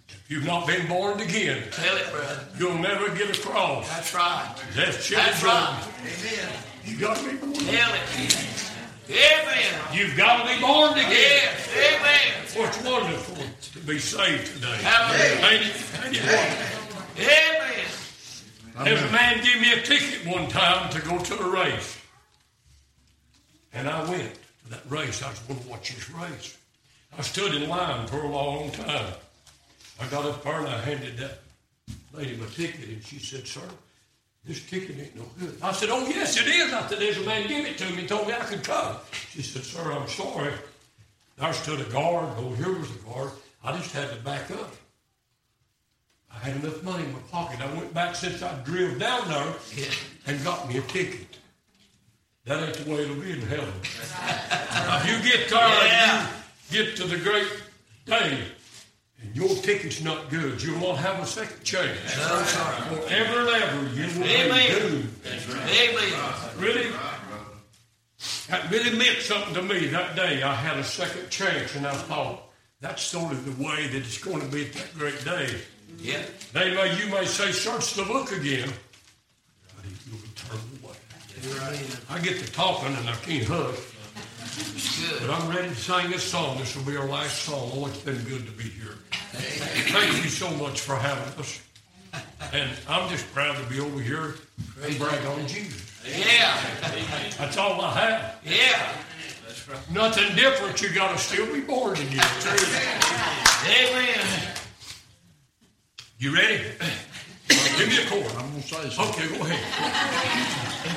if 0.09 0.25
you've 0.29 0.45
not 0.45 0.67
been 0.67 0.85
born 0.87 1.19
again, 1.19 1.63
Tell 1.71 1.95
it, 1.97 2.11
brother. 2.11 2.39
you'll 2.59 2.77
never 2.77 3.09
get 3.15 3.35
across. 3.37 3.87
That's 3.89 4.13
right. 4.13 4.53
That's 4.75 5.09
That's 5.09 5.43
right. 5.43 5.83
Amen. 6.01 6.53
You 6.85 6.97
got 6.97 7.17
to 7.17 7.29
be 7.31 7.37
born. 7.37 7.53
Tell 7.53 7.93
it. 7.93 8.67
Amen. 9.09 9.81
You've 9.93 10.15
got 10.17 10.45
to 10.47 10.53
be 10.55 10.61
born 10.61 10.91
again. 10.93 11.09
Yes. 11.11 11.69
Amen. 11.75 12.61
What's 12.63 12.83
wonderful 12.83 13.35
to 13.73 13.79
be 13.87 13.97
saved 13.99 14.53
today. 14.55 14.77
Hallelujah. 14.81 15.47
Ain't 15.47 15.65
it? 15.65 16.05
Ain't 16.05 16.15
it 16.15 16.23
wonderful? 16.23 17.23
Amen. 17.23 17.50
There's 18.83 19.01
a 19.01 19.11
man 19.11 19.43
gave 19.43 19.61
me 19.61 19.73
a 19.73 19.81
ticket 19.81 20.25
one 20.25 20.47
time 20.47 20.89
to 20.91 21.01
go 21.01 21.17
to 21.17 21.39
a 21.39 21.49
race. 21.49 21.97
And 23.73 23.87
I 23.87 24.09
went 24.09 24.33
to 24.63 24.69
that 24.69 24.81
race. 24.89 25.23
I 25.23 25.29
was 25.29 25.39
going 25.39 25.59
to 25.59 25.67
watch 25.67 25.93
this 25.93 26.09
race. 26.09 26.57
I 27.17 27.21
stood 27.21 27.53
in 27.53 27.67
line 27.69 28.07
for 28.07 28.19
a 28.19 28.29
long 28.29 28.71
time. 28.71 29.13
I 29.99 30.07
got 30.07 30.25
up 30.25 30.43
there 30.43 30.59
and 30.59 30.67
I 30.67 30.79
handed 30.79 31.17
that 31.17 31.39
lady 32.13 32.37
my 32.37 32.45
ticket, 32.47 32.87
and 32.87 33.03
she 33.03 33.19
said, 33.19 33.47
Sir, 33.47 33.61
this 34.45 34.65
ticket 34.65 34.97
ain't 34.97 35.15
no 35.15 35.25
good. 35.39 35.55
I 35.61 35.71
said, 35.71 35.89
Oh, 35.91 36.07
yes, 36.07 36.39
it 36.39 36.47
is. 36.47 36.73
I 36.73 36.87
said, 36.87 36.99
There's 36.99 37.17
a 37.17 37.25
man 37.25 37.47
gave 37.47 37.65
it 37.65 37.77
to 37.77 37.93
me 37.93 38.07
told 38.07 38.27
me 38.27 38.33
I 38.33 38.39
could 38.39 38.63
come. 38.63 38.95
She 39.29 39.41
said, 39.41 39.63
Sir, 39.63 39.91
I'm 39.91 40.07
sorry. 40.07 40.53
There 41.37 41.53
stood 41.53 41.81
a 41.81 41.89
guard. 41.91 42.29
Oh, 42.37 42.53
here 42.53 42.73
was 42.73 42.89
a 42.91 42.99
guard. 42.99 43.31
I 43.63 43.75
just 43.77 43.93
had 43.93 44.09
to 44.09 44.15
back 44.17 44.49
up. 44.51 44.75
I 46.33 46.37
had 46.39 46.55
enough 46.63 46.81
money 46.83 47.03
in 47.03 47.13
my 47.13 47.19
pocket. 47.31 47.59
I 47.61 47.71
went 47.73 47.93
back 47.93 48.15
since 48.15 48.41
I 48.41 48.53
drove 48.63 48.99
down 48.99 49.27
there 49.29 49.53
and 50.27 50.43
got 50.43 50.67
me 50.67 50.77
a 50.77 50.81
ticket. 50.81 51.37
That 52.45 52.63
ain't 52.63 52.73
the 52.77 52.91
way 52.91 53.03
it'll 53.03 53.15
be 53.17 53.31
in 53.31 53.41
heaven. 53.41 53.73
if 53.83 55.05
you 55.07 55.31
get 55.31 55.49
there 55.49 55.59
Yeah. 55.59 56.27
you 56.69 56.83
get 56.85 56.95
to 56.97 57.03
the 57.05 57.17
great 57.17 57.47
day 58.05 58.39
and 59.21 59.35
your 59.35 59.49
ticket's 59.49 60.01
not 60.01 60.29
good, 60.31 60.61
you 60.63 60.75
won't 60.79 60.97
have 60.97 61.19
a 61.21 61.25
second 61.25 61.63
chance. 61.63 61.99
That's 62.17 62.55
right. 62.57 62.83
Forever 63.07 63.39
and 63.41 63.49
ever, 63.49 63.95
you 63.95 64.19
will 64.19 64.27
Amen. 64.27 64.73
be 64.73 64.79
doomed. 64.79 65.09
Amen. 65.27 66.13
Really? 66.57 66.91
That 68.49 68.69
really 68.71 68.97
meant 68.97 69.19
something 69.19 69.53
to 69.53 69.61
me 69.61 69.87
that 69.87 70.15
day. 70.15 70.41
I 70.43 70.53
had 70.53 70.77
a 70.77 70.83
second 70.83 71.29
chance, 71.29 71.75
and 71.75 71.85
I 71.87 71.93
thought, 71.93 72.43
that's 72.79 73.01
sort 73.03 73.31
of 73.31 73.45
the 73.45 73.63
way 73.63 73.87
that 73.87 73.95
it's 73.97 74.17
going 74.17 74.41
to 74.41 74.47
be 74.47 74.65
at 74.65 74.73
that 74.73 74.93
great 74.97 75.23
day. 75.23 75.47
Yeah. 75.99 76.21
They 76.53 76.75
may, 76.75 76.97
you 76.99 77.11
may 77.11 77.25
say, 77.25 77.51
search 77.51 77.93
the 77.93 78.03
book 78.03 78.31
again. 78.31 78.69
You'll 80.07 80.19
be 80.19 80.27
turned 80.35 80.61
away. 80.83 80.95
I 82.09 82.19
get 82.19 82.43
to 82.43 82.51
talking 82.51 82.93
and 82.95 83.09
I 83.09 83.15
can't 83.15 83.45
hug. 83.45 83.75
But. 85.21 85.29
I'm 85.29 85.49
ready 85.49 85.69
to 85.69 85.75
sing 85.75 86.11
this 86.11 86.23
song. 86.23 86.57
This 86.57 86.75
will 86.75 86.83
be 86.83 86.97
our 86.97 87.07
last 87.07 87.43
song. 87.43 87.71
Oh, 87.73 87.87
it's 87.87 87.99
been 87.99 88.21
good 88.23 88.45
to 88.45 88.51
be 88.51 88.63
here. 88.63 88.97
Thank 89.11 90.23
you 90.23 90.29
so 90.29 90.49
much 90.51 90.81
for 90.81 90.95
having 90.95 91.39
us. 91.39 91.61
And 92.53 92.69
I'm 92.87 93.09
just 93.09 93.31
proud 93.33 93.55
to 93.57 93.63
be 93.69 93.79
over 93.79 94.01
here 94.01 94.35
and 94.83 94.97
brag 94.99 95.25
on 95.25 95.47
Jesus. 95.47 95.89
Yeah. 96.05 96.57
That's 97.37 97.57
all 97.57 97.79
I 97.81 97.93
have. 97.93 98.39
Yeah. 98.43 98.93
Nothing 99.91 100.35
different. 100.35 100.81
You 100.81 100.93
got 100.93 101.11
to 101.11 101.17
still 101.17 101.51
be 101.53 101.61
born 101.61 101.97
again. 101.97 102.25
Amen. 103.65 104.60
You 106.21 106.31
ready? 106.35 106.61
Give 107.47 107.89
me 107.89 107.97
a 107.97 108.05
chord. 108.07 108.31
I'm 108.37 108.51
going 108.51 108.61
to 108.61 108.67
say 108.67 108.89
something. 108.91 109.25
Okay, 109.25 109.37
go 109.39 109.43
ahead. 109.43 110.95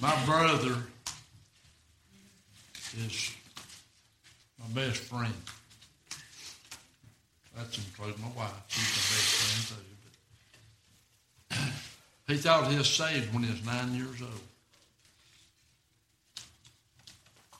My 0.00 0.24
brother 0.24 0.76
is 2.96 3.32
my 4.60 4.80
best 4.80 4.98
friend. 4.98 5.34
That's 7.56 7.76
including 7.78 8.22
my 8.22 8.28
wife. 8.36 8.54
She's 8.68 8.84
my 8.94 9.02
best 9.10 9.34
friend 9.34 9.80
too. 11.50 11.72
He 12.32 12.36
thought 12.38 12.70
he 12.70 12.78
was 12.78 12.88
saved 12.88 13.34
when 13.34 13.42
he 13.42 13.50
was 13.50 13.66
nine 13.66 13.92
years 13.92 14.22
old. 14.22 14.30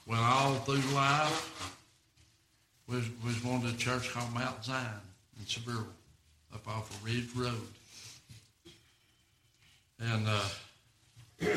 Well, 0.07 0.23
all 0.23 0.55
through 0.55 0.95
life, 0.95 1.77
we 2.87 2.95
was, 2.95 3.05
we 3.21 3.27
was 3.27 3.39
going 3.39 3.61
to 3.63 3.67
a 3.67 3.73
church 3.73 4.09
called 4.13 4.33
Mount 4.33 4.63
Zion 4.63 5.01
in 5.37 5.45
Seville, 5.45 5.87
up 6.53 6.67
off 6.67 6.89
of 6.89 7.05
Ridge 7.05 7.29
Road. 7.35 7.67
And 9.99 10.27
uh, 10.27 11.49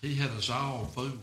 he 0.00 0.14
had 0.14 0.30
us 0.30 0.50
all 0.50 0.84
fooled. 0.94 1.18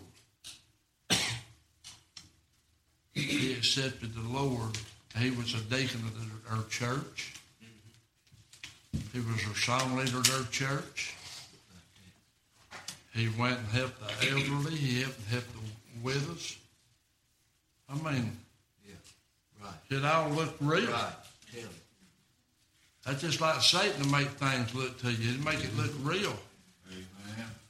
he 3.13 3.53
accepted 3.53 4.13
the 4.13 4.27
Lord. 4.29 4.77
He 5.17 5.29
was 5.31 5.53
a 5.53 5.61
deacon 5.61 6.01
of 6.01 6.51
our 6.57 6.63
church. 6.69 7.33
He 9.13 9.19
was 9.19 9.41
a 9.49 9.55
song 9.55 9.95
leader 9.95 10.17
of 10.17 10.29
our 10.37 10.45
church. 10.51 11.15
He 13.13 13.29
went 13.39 13.57
and 13.59 13.67
helped 13.69 13.99
the 14.01 14.29
elderly. 14.31 14.75
He 14.75 15.01
helped 15.01 15.25
helped 15.29 15.47
the 15.53 15.59
widows. 16.03 16.57
I 17.89 17.93
mean, 17.95 18.37
yeah, 18.85 18.95
Right, 19.63 19.73
it 19.97 20.03
all 20.03 20.29
looked 20.31 20.61
real. 20.61 20.91
right. 20.91 21.13
Me. 21.53 21.61
That's 23.05 23.21
just 23.21 23.39
like 23.39 23.61
Satan 23.61 24.01
to 24.01 24.07
make 24.09 24.29
things 24.29 24.73
look 24.73 24.99
to 25.01 25.11
you, 25.11 25.37
to 25.37 25.45
make 25.45 25.63
it 25.63 25.75
look 25.77 25.91
real. 26.01 26.35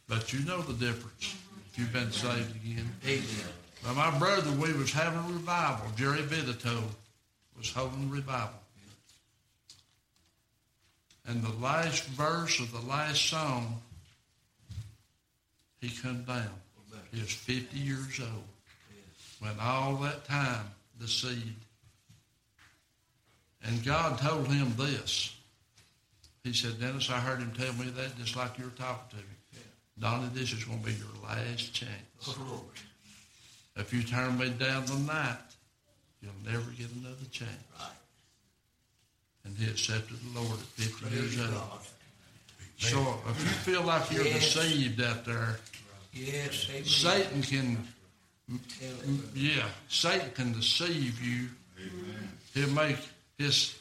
But 0.07 0.31
you 0.31 0.45
know 0.45 0.61
the 0.61 0.73
difference 0.73 1.35
if 1.71 1.79
you've 1.79 1.91
been 1.91 2.11
saved 2.11 2.55
again. 2.55 2.89
Amen. 3.05 3.25
Now, 3.83 3.93
my 3.93 4.17
brother, 4.17 4.51
we 4.51 4.71
was 4.73 4.91
having 4.91 5.19
a 5.19 5.33
revival. 5.33 5.87
Jerry 5.95 6.19
Vidito 6.19 6.81
was 7.57 7.71
holding 7.71 8.09
a 8.09 8.13
revival. 8.13 8.59
And 11.27 11.43
the 11.43 11.53
last 11.59 12.05
verse 12.05 12.59
of 12.59 12.71
the 12.71 12.87
last 12.87 13.25
song, 13.25 13.81
he 15.81 15.89
come 15.89 16.23
down. 16.23 16.49
He 17.11 17.19
was 17.19 17.31
50 17.31 17.77
years 17.77 18.19
old. 18.19 18.43
When 19.39 19.59
all 19.59 19.95
that 19.97 20.25
time, 20.25 20.65
the 20.99 21.07
seed. 21.07 21.55
And 23.65 23.83
God 23.83 24.19
told 24.19 24.47
him 24.47 24.73
this. 24.77 25.35
He 26.43 26.53
said, 26.53 26.79
Dennis, 26.79 27.09
I 27.09 27.19
heard 27.19 27.39
him 27.39 27.51
tell 27.57 27.73
me 27.73 27.89
that 27.91 28.17
just 28.17 28.35
like 28.35 28.57
you're 28.59 28.69
talking 28.69 29.17
to 29.19 29.23
me. 29.25 29.61
Donnie, 29.97 30.29
this 30.33 30.51
is 30.53 30.63
going 30.65 30.79
to 30.81 30.85
be 30.85 30.91
your 30.93 31.07
last 31.23 31.73
chance. 31.73 31.91
Oh. 32.27 32.63
If 33.77 33.93
you 33.93 34.03
turn 34.03 34.37
me 34.37 34.49
down 34.49 34.85
tonight, 34.85 35.37
you'll 36.21 36.33
never 36.45 36.69
get 36.71 36.87
another 36.91 37.25
chance. 37.31 37.49
Right. 37.79 37.89
And 39.45 39.57
he 39.57 39.69
accepted 39.69 40.17
the 40.33 40.39
Lord 40.39 40.51
at 40.51 40.65
50 40.65 41.15
years 41.15 41.35
Praise 41.35 41.49
old. 41.53 41.79
So 42.77 43.19
if 43.29 43.39
you 43.41 43.49
feel 43.73 43.83
like 43.83 44.11
you're 44.11 44.25
Yes. 44.25 44.53
deceived 44.53 45.01
out 45.01 45.25
there, 45.25 45.59
Yes, 46.13 46.67
amen. 46.69 46.85
Satan 46.85 47.41
can, 47.41 47.87
yeah, 49.33 49.65
Satan 49.89 50.29
can 50.31 50.53
deceive 50.53 51.21
you. 51.21 51.49
He'll 52.53 52.69
make 52.69 52.97
his, 53.37 53.75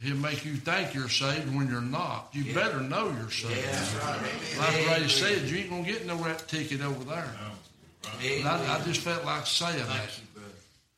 he'll 0.00 0.16
make 0.16 0.44
you 0.44 0.54
think 0.56 0.94
you're 0.94 1.08
saved 1.08 1.54
when 1.54 1.68
you're 1.68 1.80
not. 1.80 2.28
You 2.32 2.44
Yeah. 2.44 2.54
better 2.54 2.80
know 2.80 3.10
you're 3.18 3.30
saved. 3.30 3.56
Yeah, 3.56 4.10
right. 4.10 4.58
Like 4.58 5.00
Ray 5.02 5.08
said, 5.08 5.48
you 5.48 5.58
ain't 5.58 5.70
gonna 5.70 5.82
get 5.84 6.06
no 6.06 6.16
rat 6.16 6.46
ticket 6.48 6.80
over 6.82 7.04
there. 7.04 7.30
And 8.22 8.46
I, 8.48 8.76
I 8.78 8.80
just 8.84 9.00
felt 9.00 9.24
like 9.24 9.46
saying 9.46 9.78
that. 9.86 10.10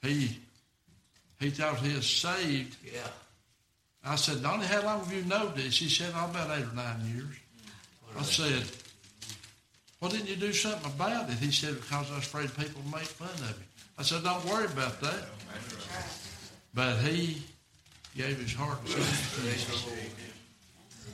You. 0.03 0.09
He, 0.11 0.39
he 1.41 1.51
thought 1.51 1.79
he 1.79 1.95
was 1.95 2.07
saved. 2.09 2.77
Yeah. 2.85 3.01
I 4.05 4.17
said, 4.17 4.43
Donnie, 4.43 4.65
how 4.67 4.83
long 4.83 5.05
have 5.05 5.13
you 5.13 5.25
known 5.25 5.53
this? 5.57 5.77
He 5.79 5.89
said, 5.89 6.13
oh, 6.15 6.27
about 6.31 6.57
eight 6.57 6.65
or 6.65 6.75
nine 6.75 7.01
years. 7.15 7.35
I 8.19 8.23
said, 8.23 8.65
well, 10.01 10.11
didn't 10.11 10.29
you 10.29 10.37
do 10.37 10.53
something 10.53 10.91
about 10.91 11.29
it? 11.29 11.37
He 11.39 11.51
said, 11.51 11.75
because 11.75 12.11
I 12.11 12.15
was 12.17 12.25
afraid 12.27 12.55
people 12.57 12.81
would 12.83 12.93
make 12.93 13.03
fun 13.05 13.29
of 13.29 13.59
me. 13.59 13.65
I 13.99 14.03
said, 14.03 14.23
don't 14.23 14.45
worry 14.47 14.67
about 14.67 15.01
that. 15.01 15.25
But 16.75 16.97
he 16.99 17.43
gave 18.19 18.37
his 18.41 18.53
heart 18.53 18.85
to 18.85 18.97
Jesus. 18.97 19.87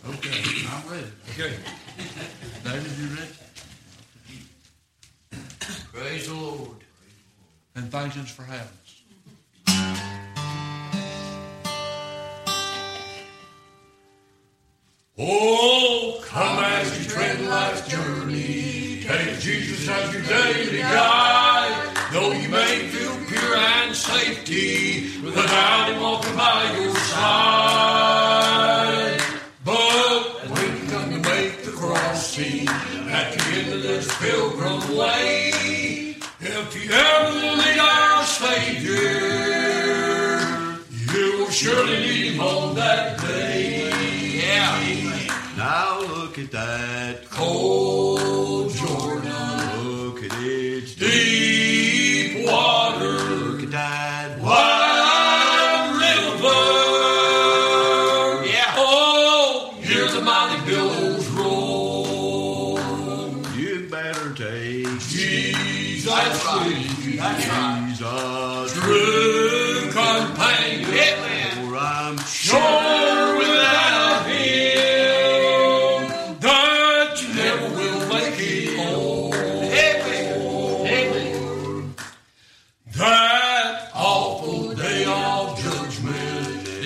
Okay, 0.08 0.66
I'm 0.70 0.90
ready. 0.90 1.12
Okay. 1.32 1.54
David, 2.64 2.92
you 2.98 3.08
ready? 3.14 3.34
Praise 5.92 6.28
the 6.28 6.34
Lord. 6.34 6.80
And 7.74 7.90
thank 7.90 8.16
you 8.16 8.22
for 8.22 8.44
having 8.44 8.62
us. 8.62 9.02
Oh, 15.18 16.22
come 16.24 16.64
as 16.64 16.98
you 16.98 17.10
tread 17.10 17.38
life's 17.42 17.86
journey. 17.86 19.02
Take 19.02 19.38
Jesus 19.40 19.86
as 19.90 20.14
your 20.14 20.22
daily 20.22 20.78
guide. 20.78 21.94
Though 22.14 22.32
you 22.32 22.48
may 22.48 22.88
feel 22.88 23.16
pure 23.26 23.56
and 23.56 23.94
safety, 23.94 25.20
without 25.20 25.90
him 25.90 26.00
walking 26.00 26.36
by 26.36 26.76
your 26.78 26.83
side. 27.24 29.20
But 29.64 30.22
come 30.90 31.08
to 31.10 31.20
make 31.30 31.54
the 31.64 31.72
crossing 31.80 32.68
at 33.18 33.26
the 33.32 33.42
end 33.58 33.68
of 33.72 33.80
this 33.82 34.06
pilgrim 34.18 34.80
way, 34.96 35.52
if 36.40 36.68
you 36.78 36.86
ever 36.90 37.56
meet 37.60 37.78
our 37.78 38.24
Savior, 38.24 39.00
you 41.12 41.26
will 41.38 41.50
surely 41.50 41.98
need 42.06 42.26
him 42.32 42.40
on 42.40 42.74
that 42.74 43.18
day. 43.20 43.90
Yeah. 44.40 44.72
Now 45.56 46.00
look 46.00 46.38
at 46.38 46.50
that 46.50 47.30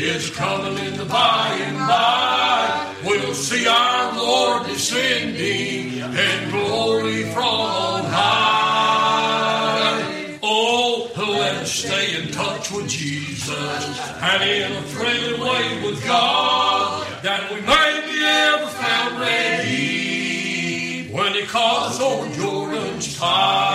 is 0.03 0.31
coming 0.31 0.79
in 0.85 0.97
the 0.97 1.05
by 1.05 1.49
and 1.61 1.77
by. 1.77 2.95
We'll 3.05 3.35
see 3.35 3.67
our 3.67 4.17
Lord 4.17 4.67
descending 4.67 5.99
in 5.99 6.51
glory 6.51 7.25
from 7.33 7.45
on 7.45 8.05
high. 8.05 9.29
Oh, 10.43 11.11
let 11.17 11.57
us 11.57 11.73
stay 11.73 12.17
in 12.23 12.31
touch 12.31 12.71
with 12.71 12.89
Jesus 12.89 14.01
and 14.23 14.43
in 14.43 14.73
a 14.73 14.83
friendly 14.83 15.41
way 15.41 15.83
with 15.85 16.05
God 16.05 17.07
that 17.23 17.51
we 17.53 17.61
may 17.61 18.01
be 18.07 18.25
ever 18.25 18.67
found 18.67 19.21
ready 19.21 21.09
when 21.11 21.35
He 21.35 21.43
calls 21.43 22.01
over 22.01 22.29
Jordan's 22.37 23.19
tide. 23.19 23.68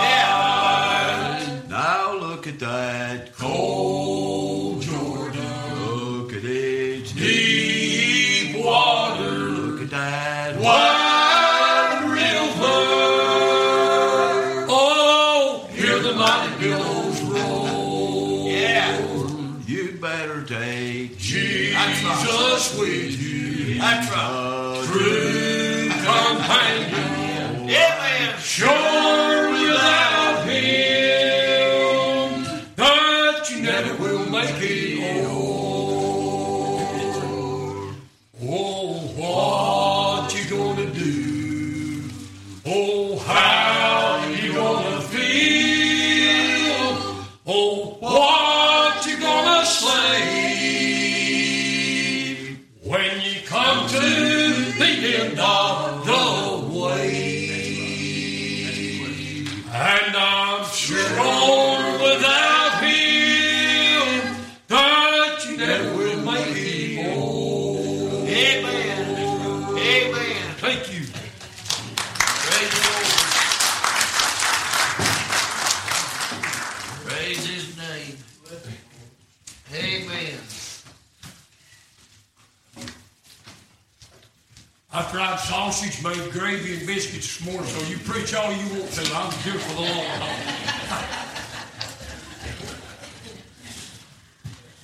Made 86.04 86.32
gravy 86.32 86.76
and 86.76 86.86
biscuits 86.86 87.38
this 87.38 87.46
morning, 87.46 87.64
so 87.64 87.88
you 87.88 87.96
preach 87.96 88.34
all 88.34 88.52
you 88.52 88.78
want 88.78 88.90
to. 88.92 89.14
I'm 89.14 89.32
here 89.40 89.58
for 89.58 89.74
the 89.74 89.80
long 89.80 90.04
haul. 90.20 91.30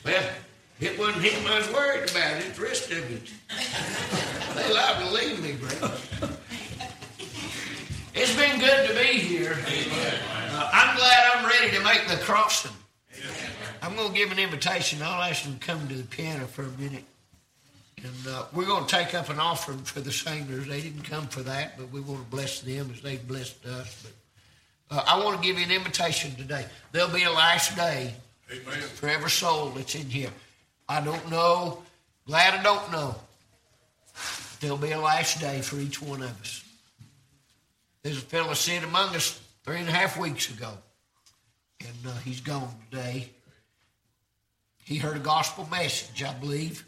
Well, 0.03 0.31
it 0.81 0.99
wasn't 0.99 1.23
him 1.23 1.47
I 1.47 1.59
was 1.59 1.71
worried 1.71 2.11
about. 2.11 2.39
It's 2.39 2.57
the 2.57 2.65
rest 2.65 2.91
of 2.91 3.13
it. 3.13 3.31
They 4.57 4.73
liable 4.73 5.09
to 5.09 5.15
leave 5.15 5.43
me, 5.43 5.53
brother. 5.53 5.95
It's 8.15 8.35
been 8.35 8.59
good 8.59 8.89
to 8.89 8.95
be 8.95 9.19
here. 9.19 9.53
Uh, 9.53 10.71
I'm 10.73 10.97
glad 10.97 11.33
I'm 11.37 11.45
ready 11.45 11.77
to 11.77 11.85
make 11.85 12.09
the 12.09 12.17
crossing. 12.25 12.73
I'm 13.83 13.95
going 13.95 14.11
to 14.11 14.19
give 14.19 14.33
an 14.33 14.39
invitation. 14.39 15.03
I'll 15.03 15.23
ask 15.23 15.45
them 15.45 15.59
to 15.59 15.67
come 15.67 15.87
to 15.89 15.95
the 15.95 16.05
piano 16.05 16.47
for 16.47 16.63
a 16.63 16.71
minute. 16.79 17.05
And 18.03 18.33
uh, 18.33 18.45
we're 18.55 18.67
going 18.67 18.87
to 18.87 18.91
take 18.91 19.15
up 19.15 19.29
an 19.29 19.39
offering 19.39 19.79
for 19.79 20.01
the 20.01 20.13
singers. 20.13 20.67
They 20.67 20.81
didn't 20.81 21.03
come 21.03 21.27
for 21.27 21.43
that, 21.43 21.77
but 21.77 21.91
we 21.91 22.01
want 22.01 22.23
to 22.23 22.31
bless 22.31 22.61
them 22.61 22.91
as 22.93 23.03
they've 23.03 23.27
blessed 23.27 23.65
us. 23.67 24.07
But 24.89 24.97
uh, 24.97 25.05
I 25.07 25.23
want 25.23 25.41
to 25.41 25.47
give 25.47 25.59
you 25.59 25.65
an 25.65 25.71
invitation 25.71 26.35
today. 26.35 26.65
There'll 26.93 27.11
be 27.11 27.25
a 27.25 27.31
last 27.31 27.77
day 27.77 28.15
Amen. 28.51 28.81
for 28.81 29.09
every 29.09 29.31
soul 29.31 29.71
that's 29.71 29.95
in 29.95 30.09
here. 30.09 30.31
I 30.89 31.03
don't 31.03 31.31
know. 31.31 31.83
Glad 32.27 32.55
I 32.55 32.63
don't 32.63 32.91
know. 32.91 33.15
There'll 34.61 34.77
be 34.77 34.93
a 34.93 35.01
last 35.01 35.41
day 35.41 35.61
for 35.61 35.77
each 35.77 36.01
one 36.01 36.23
of 36.23 36.41
us. 36.41 36.65
There's 38.03 38.19
a 38.19 38.23
fellow 38.23 38.55
sitting 38.55 38.89
among 38.89 39.15
us 39.15 39.41
three 39.65 39.79
and 39.79 39.89
a 39.89 39.93
half 39.93 40.19
weeks 40.19 40.49
ago, 40.51 40.73
and 41.81 41.97
uh, 42.07 42.17
he's 42.25 42.41
gone 42.41 42.69
today. 42.91 43.29
He 44.85 44.97
heard 44.97 45.17
a 45.17 45.21
gospel 45.21 45.69
message, 45.71 46.23
I 46.23 46.33
believe. 46.35 46.85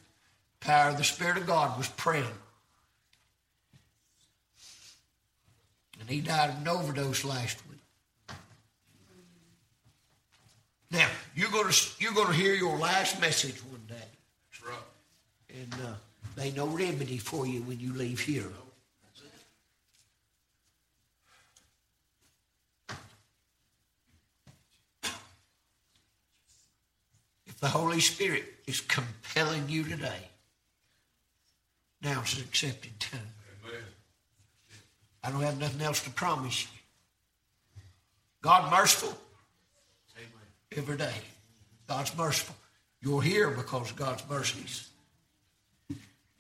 Power 0.65 0.91
of 0.91 0.97
the 0.97 1.05
Spirit 1.05 1.37
of 1.39 1.47
God 1.47 1.77
was 1.77 1.89
present. 1.89 2.35
And 6.01 6.09
he 6.09 6.21
died 6.21 6.51
of 6.51 6.61
an 6.61 6.69
overdose 6.69 7.25
last 7.25 7.59
week. 7.69 7.79
Now 10.91 11.09
you're 11.35 11.51
going 11.51 11.73
to 11.73 11.91
you're 11.99 12.13
going 12.13 12.29
to 12.29 12.35
hear 12.35 12.55
your 12.55 12.77
last 12.77 13.21
message 13.21 13.57
one 13.65 13.81
day, 13.89 13.95
That's 13.95 14.65
right. 14.69 15.59
and 15.61 15.75
uh, 15.75 15.95
they 16.37 16.51
no 16.53 16.67
remedy 16.67 17.19
for 17.19 17.47
you 17.47 17.63
when 17.63 17.81
you 17.81 17.95
leave 17.95 18.21
here. 18.21 18.49
If 27.47 27.59
the 27.59 27.69
Holy 27.69 28.01
Spirit 28.01 28.45
is 28.67 28.81
compelling 28.81 29.69
you 29.69 29.85
today, 29.85 30.29
now's 32.03 32.37
an 32.37 32.45
accepted 32.45 32.99
time. 33.01 33.21
Amen. 33.67 33.81
I 35.23 35.31
don't 35.31 35.43
have 35.43 35.59
nothing 35.59 35.81
else 35.81 36.03
to 36.05 36.11
promise 36.11 36.65
you. 36.65 36.69
God 38.43 38.71
merciful 38.71 39.17
Amen. 40.17 40.29
every 40.77 40.97
day. 40.97 41.15
God's 41.89 42.17
merciful. 42.17 42.57
You're 43.01 43.23
here 43.23 43.51
because 43.51 43.91
of 43.91 43.97
God's 43.97 44.23
mercies. 44.29 44.89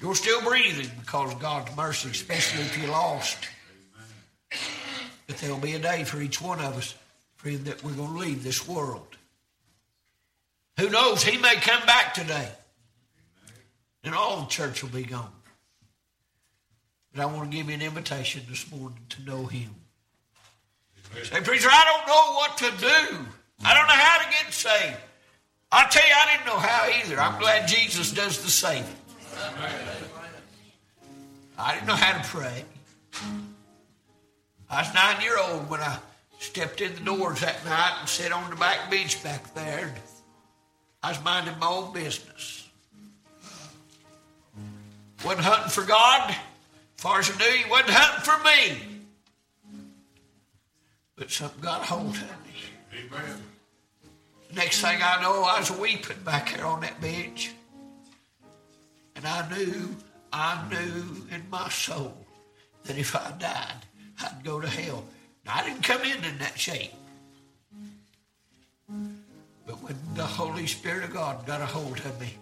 You're 0.00 0.16
still 0.16 0.42
breathing 0.42 0.90
because 1.00 1.32
of 1.32 1.40
God's 1.40 1.74
mercy, 1.76 2.10
especially 2.10 2.64
if 2.64 2.76
you're 2.76 2.90
lost. 2.90 3.38
But 5.28 5.38
there'll 5.38 5.58
be 5.58 5.74
a 5.74 5.78
day 5.78 6.02
for 6.02 6.20
each 6.20 6.42
one 6.42 6.58
of 6.58 6.76
us, 6.76 6.94
friend, 7.36 7.64
that 7.66 7.84
we're 7.84 7.92
going 7.92 8.12
to 8.12 8.18
leave 8.18 8.42
this 8.42 8.66
world. 8.66 9.06
Who 10.78 10.90
knows? 10.90 11.22
He 11.22 11.38
may 11.38 11.54
come 11.56 11.84
back 11.86 12.14
today. 12.14 12.48
And 14.04 14.14
all 14.14 14.40
the 14.40 14.46
church 14.46 14.82
will 14.82 14.90
be 14.90 15.04
gone. 15.04 15.30
But 17.14 17.22
I 17.22 17.26
want 17.26 17.50
to 17.50 17.56
give 17.56 17.68
you 17.68 17.74
an 17.74 17.82
invitation 17.82 18.42
this 18.48 18.70
morning 18.70 18.98
to 19.10 19.22
know 19.22 19.44
Him. 19.46 19.74
Say, 21.24 21.40
preacher, 21.42 21.68
I 21.70 21.84
don't 21.84 22.06
know 22.08 22.32
what 22.34 22.56
to 22.58 22.70
do. 22.80 23.26
I 23.64 23.74
don't 23.74 23.86
know 23.86 23.92
how 23.92 24.18
to 24.18 24.30
get 24.30 24.52
saved. 24.52 24.96
I'll 25.70 25.88
tell 25.88 26.06
you, 26.06 26.14
I 26.14 26.32
didn't 26.32 26.46
know 26.46 26.58
how 26.58 26.88
either. 26.88 27.20
I'm 27.20 27.38
glad 27.40 27.68
Jesus 27.68 28.12
does 28.12 28.42
the 28.42 28.50
saving. 28.50 28.84
I 31.58 31.74
didn't 31.74 31.86
know 31.86 31.94
how 31.94 32.20
to 32.20 32.28
pray. 32.28 32.64
I 34.70 34.82
was 34.82 34.94
nine 34.94 35.20
year 35.20 35.38
old 35.38 35.68
when 35.68 35.80
I 35.80 35.98
stepped 36.38 36.80
in 36.80 36.94
the 36.94 37.00
doors 37.00 37.40
that 37.40 37.64
night 37.64 37.96
and 38.00 38.08
sat 38.08 38.32
on 38.32 38.48
the 38.50 38.56
back 38.56 38.90
bench 38.90 39.22
back 39.22 39.54
there. 39.54 39.94
I 41.02 41.10
was 41.10 41.22
minding 41.22 41.58
my 41.58 41.66
own 41.66 41.92
business. 41.92 42.68
Wasn't 45.24 45.44
hunting 45.44 45.70
for 45.70 45.84
God. 45.84 46.34
Far 47.02 47.18
as 47.18 47.32
I 47.32 47.36
knew, 47.36 47.50
he 47.64 47.68
wasn't 47.68 47.90
hunting 47.90 48.22
for 48.22 48.44
me. 48.44 48.78
But 51.16 51.32
something 51.32 51.60
got 51.60 51.80
a 51.80 51.84
hold 51.84 52.14
of 52.14 52.20
me. 52.20 52.54
Amen. 52.96 53.42
Next 54.54 54.82
thing 54.82 55.00
I 55.02 55.20
know, 55.20 55.42
I 55.42 55.58
was 55.58 55.72
weeping 55.72 56.22
back 56.24 56.54
there 56.54 56.64
on 56.64 56.80
that 56.82 57.00
bench. 57.00 57.54
And 59.16 59.26
I 59.26 59.48
knew, 59.50 59.96
I 60.32 60.64
knew 60.70 61.26
in 61.34 61.42
my 61.50 61.68
soul 61.70 62.16
that 62.84 62.96
if 62.96 63.16
I 63.16 63.32
died, 63.36 63.84
I'd 64.20 64.44
go 64.44 64.60
to 64.60 64.68
hell. 64.68 65.04
Now, 65.44 65.54
I 65.56 65.64
didn't 65.64 65.82
come 65.82 66.02
in 66.02 66.22
in 66.22 66.38
that 66.38 66.56
shape. 66.56 66.92
But 69.66 69.82
when 69.82 69.96
the 70.14 70.22
Holy 70.22 70.68
Spirit 70.68 71.02
of 71.02 71.12
God 71.12 71.48
got 71.48 71.62
a 71.62 71.66
hold 71.66 71.98
of 71.98 72.20
me, 72.20 72.36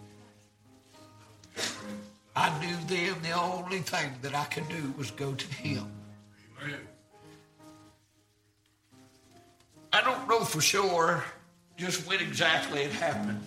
I 2.37 2.59
knew 2.61 2.76
then 2.87 3.20
the 3.22 3.33
only 3.33 3.78
thing 3.78 4.12
that 4.22 4.35
I 4.35 4.45
could 4.45 4.68
do 4.68 4.95
was 4.97 5.11
go 5.11 5.35
to 5.35 5.47
Him. 5.55 5.87
Amen. 6.62 6.81
I 9.93 10.01
don't 10.03 10.28
know 10.28 10.45
for 10.45 10.61
sure 10.61 11.24
just 11.76 12.07
when 12.07 12.20
exactly 12.20 12.83
it 12.83 12.93
happened. 12.93 13.41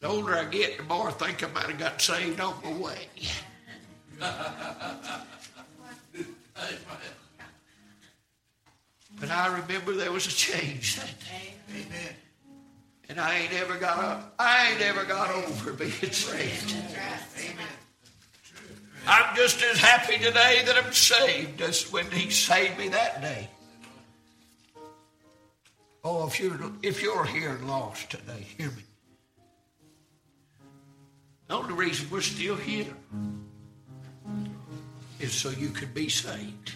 The 0.00 0.08
older 0.08 0.36
I 0.36 0.44
get, 0.44 0.76
the 0.76 0.82
more 0.84 1.08
I 1.08 1.12
think 1.12 1.42
I 1.42 1.46
might 1.48 1.64
have 1.70 1.78
got 1.78 2.02
saved 2.02 2.38
on 2.40 2.54
my 2.62 2.72
way. 2.72 3.08
but 9.18 9.30
I 9.30 9.46
remember 9.46 9.94
there 9.94 10.12
was 10.12 10.26
a 10.26 10.30
change 10.30 10.96
that 10.96 11.18
day. 11.20 11.54
Amen. 11.70 12.14
And 13.08 13.20
I 13.20 13.38
ain't 13.38 13.52
ever 13.52 13.76
got 13.76 13.98
up. 13.98 14.34
I 14.38 14.70
ain't 14.72 14.80
ever 14.80 15.04
got 15.04 15.30
over 15.30 15.72
being 15.72 15.90
saved. 15.90 16.74
I'm 19.06 19.36
just 19.36 19.62
as 19.62 19.78
happy 19.78 20.16
today 20.16 20.62
that 20.64 20.76
I'm 20.82 20.92
saved 20.92 21.60
as 21.60 21.92
when 21.92 22.10
He 22.10 22.30
saved 22.30 22.78
me 22.78 22.88
that 22.88 23.20
day. 23.20 23.48
Oh, 26.02 26.26
if 26.26 26.40
you're 26.40 26.58
if 26.82 27.02
you're 27.02 27.24
here 27.24 27.50
and 27.50 27.66
lost 27.68 28.10
today, 28.10 28.46
hear 28.58 28.68
me. 28.68 28.82
The 31.48 31.54
only 31.54 31.74
reason 31.74 32.08
we're 32.10 32.22
still 32.22 32.56
here 32.56 32.86
is 35.20 35.32
so 35.32 35.50
you 35.50 35.68
could 35.68 35.92
be 35.92 36.08
saved. 36.08 36.72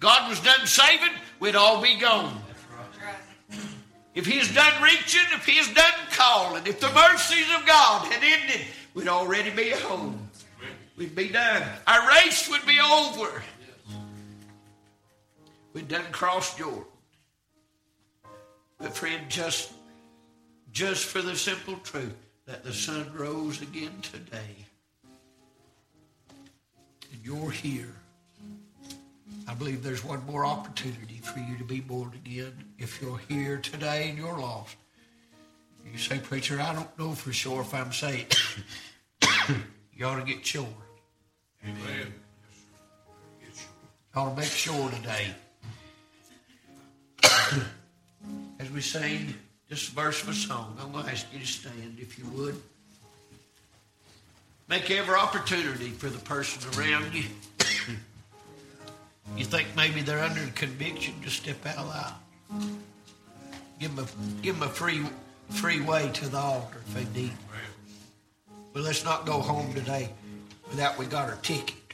God 0.00 0.28
was 0.28 0.40
done 0.40 0.64
saving, 0.66 1.14
we'd 1.40 1.56
all 1.56 1.82
be 1.82 1.96
gone. 1.96 2.40
If 4.18 4.26
He's 4.26 4.52
done 4.52 4.82
reaching, 4.82 5.20
if 5.32 5.46
He's 5.46 5.72
done 5.72 5.92
calling, 6.10 6.66
if 6.66 6.80
the 6.80 6.90
mercies 6.90 7.46
of 7.56 7.64
God 7.64 8.12
had 8.12 8.20
ended, 8.20 8.66
we'd 8.92 9.06
already 9.06 9.50
be 9.50 9.70
home. 9.70 10.28
We'd 10.96 11.14
be 11.14 11.28
done. 11.28 11.62
Our 11.86 12.08
race 12.08 12.50
would 12.50 12.66
be 12.66 12.80
over. 12.80 13.44
We'd 15.72 15.86
done 15.86 16.02
crossed 16.10 16.58
Jordan. 16.58 16.82
But 18.80 18.96
friend, 18.96 19.22
just 19.28 19.70
just 20.72 21.04
for 21.04 21.22
the 21.22 21.36
simple 21.36 21.76
truth 21.76 22.16
that 22.46 22.64
the 22.64 22.72
sun 22.72 23.12
rose 23.14 23.62
again 23.62 24.00
today, 24.02 24.66
and 27.12 27.20
you're 27.22 27.52
here. 27.52 27.94
I 29.48 29.54
believe 29.54 29.82
there's 29.82 30.04
one 30.04 30.24
more 30.26 30.44
opportunity 30.44 31.20
for 31.22 31.38
you 31.40 31.56
to 31.56 31.64
be 31.64 31.80
born 31.80 32.12
again. 32.14 32.52
If 32.78 33.00
you're 33.00 33.18
here 33.28 33.56
today 33.56 34.10
and 34.10 34.18
you're 34.18 34.38
lost, 34.38 34.76
you 35.90 35.98
say, 35.98 36.18
Preacher, 36.18 36.60
I 36.60 36.74
don't 36.74 36.98
know 36.98 37.12
for 37.12 37.32
sure 37.32 37.62
if 37.62 37.72
I'm 37.72 37.92
saved. 37.92 38.36
you 39.94 40.04
ought 40.04 40.18
to 40.18 40.24
get 40.24 40.44
sure. 40.44 40.68
Amen. 41.64 42.12
You 43.40 44.20
ought 44.20 44.30
to 44.30 44.36
make 44.36 44.50
sure 44.50 44.90
today 44.90 45.34
As 48.60 48.70
we 48.70 48.80
sing 48.80 49.34
a 49.70 49.74
verse 49.74 50.22
of 50.22 50.30
a 50.30 50.34
song, 50.34 50.76
I'm 50.80 50.92
going 50.92 51.04
to 51.04 51.10
ask 51.10 51.26
you 51.32 51.40
to 51.40 51.46
stand 51.46 51.98
if 51.98 52.18
you 52.18 52.26
would. 52.26 52.60
Make 54.68 54.90
every 54.90 55.14
opportunity 55.14 55.88
for 55.90 56.08
the 56.08 56.18
person 56.18 56.62
around 56.78 57.14
you. 57.14 57.24
you 59.36 59.44
think 59.44 59.68
maybe 59.76 60.02
they're 60.02 60.22
under 60.22 60.40
conviction, 60.54 61.14
just 61.22 61.42
step 61.42 61.64
out 61.66 61.86
loud. 61.86 62.14
Give 63.78 63.94
them 63.94 64.04
a, 64.04 64.42
give 64.42 64.58
them 64.58 64.68
a 64.68 64.70
free, 64.70 65.04
free 65.50 65.80
way 65.80 66.10
to 66.14 66.28
the 66.28 66.38
altar 66.38 66.78
if 66.86 66.94
they 66.94 67.20
need. 67.20 67.32
But 68.72 68.82
let's 68.82 69.04
not 69.04 69.26
go 69.26 69.40
home 69.40 69.72
today 69.74 70.10
without 70.68 70.98
we 70.98 71.06
got 71.06 71.28
our 71.28 71.36
ticket. 71.36 71.87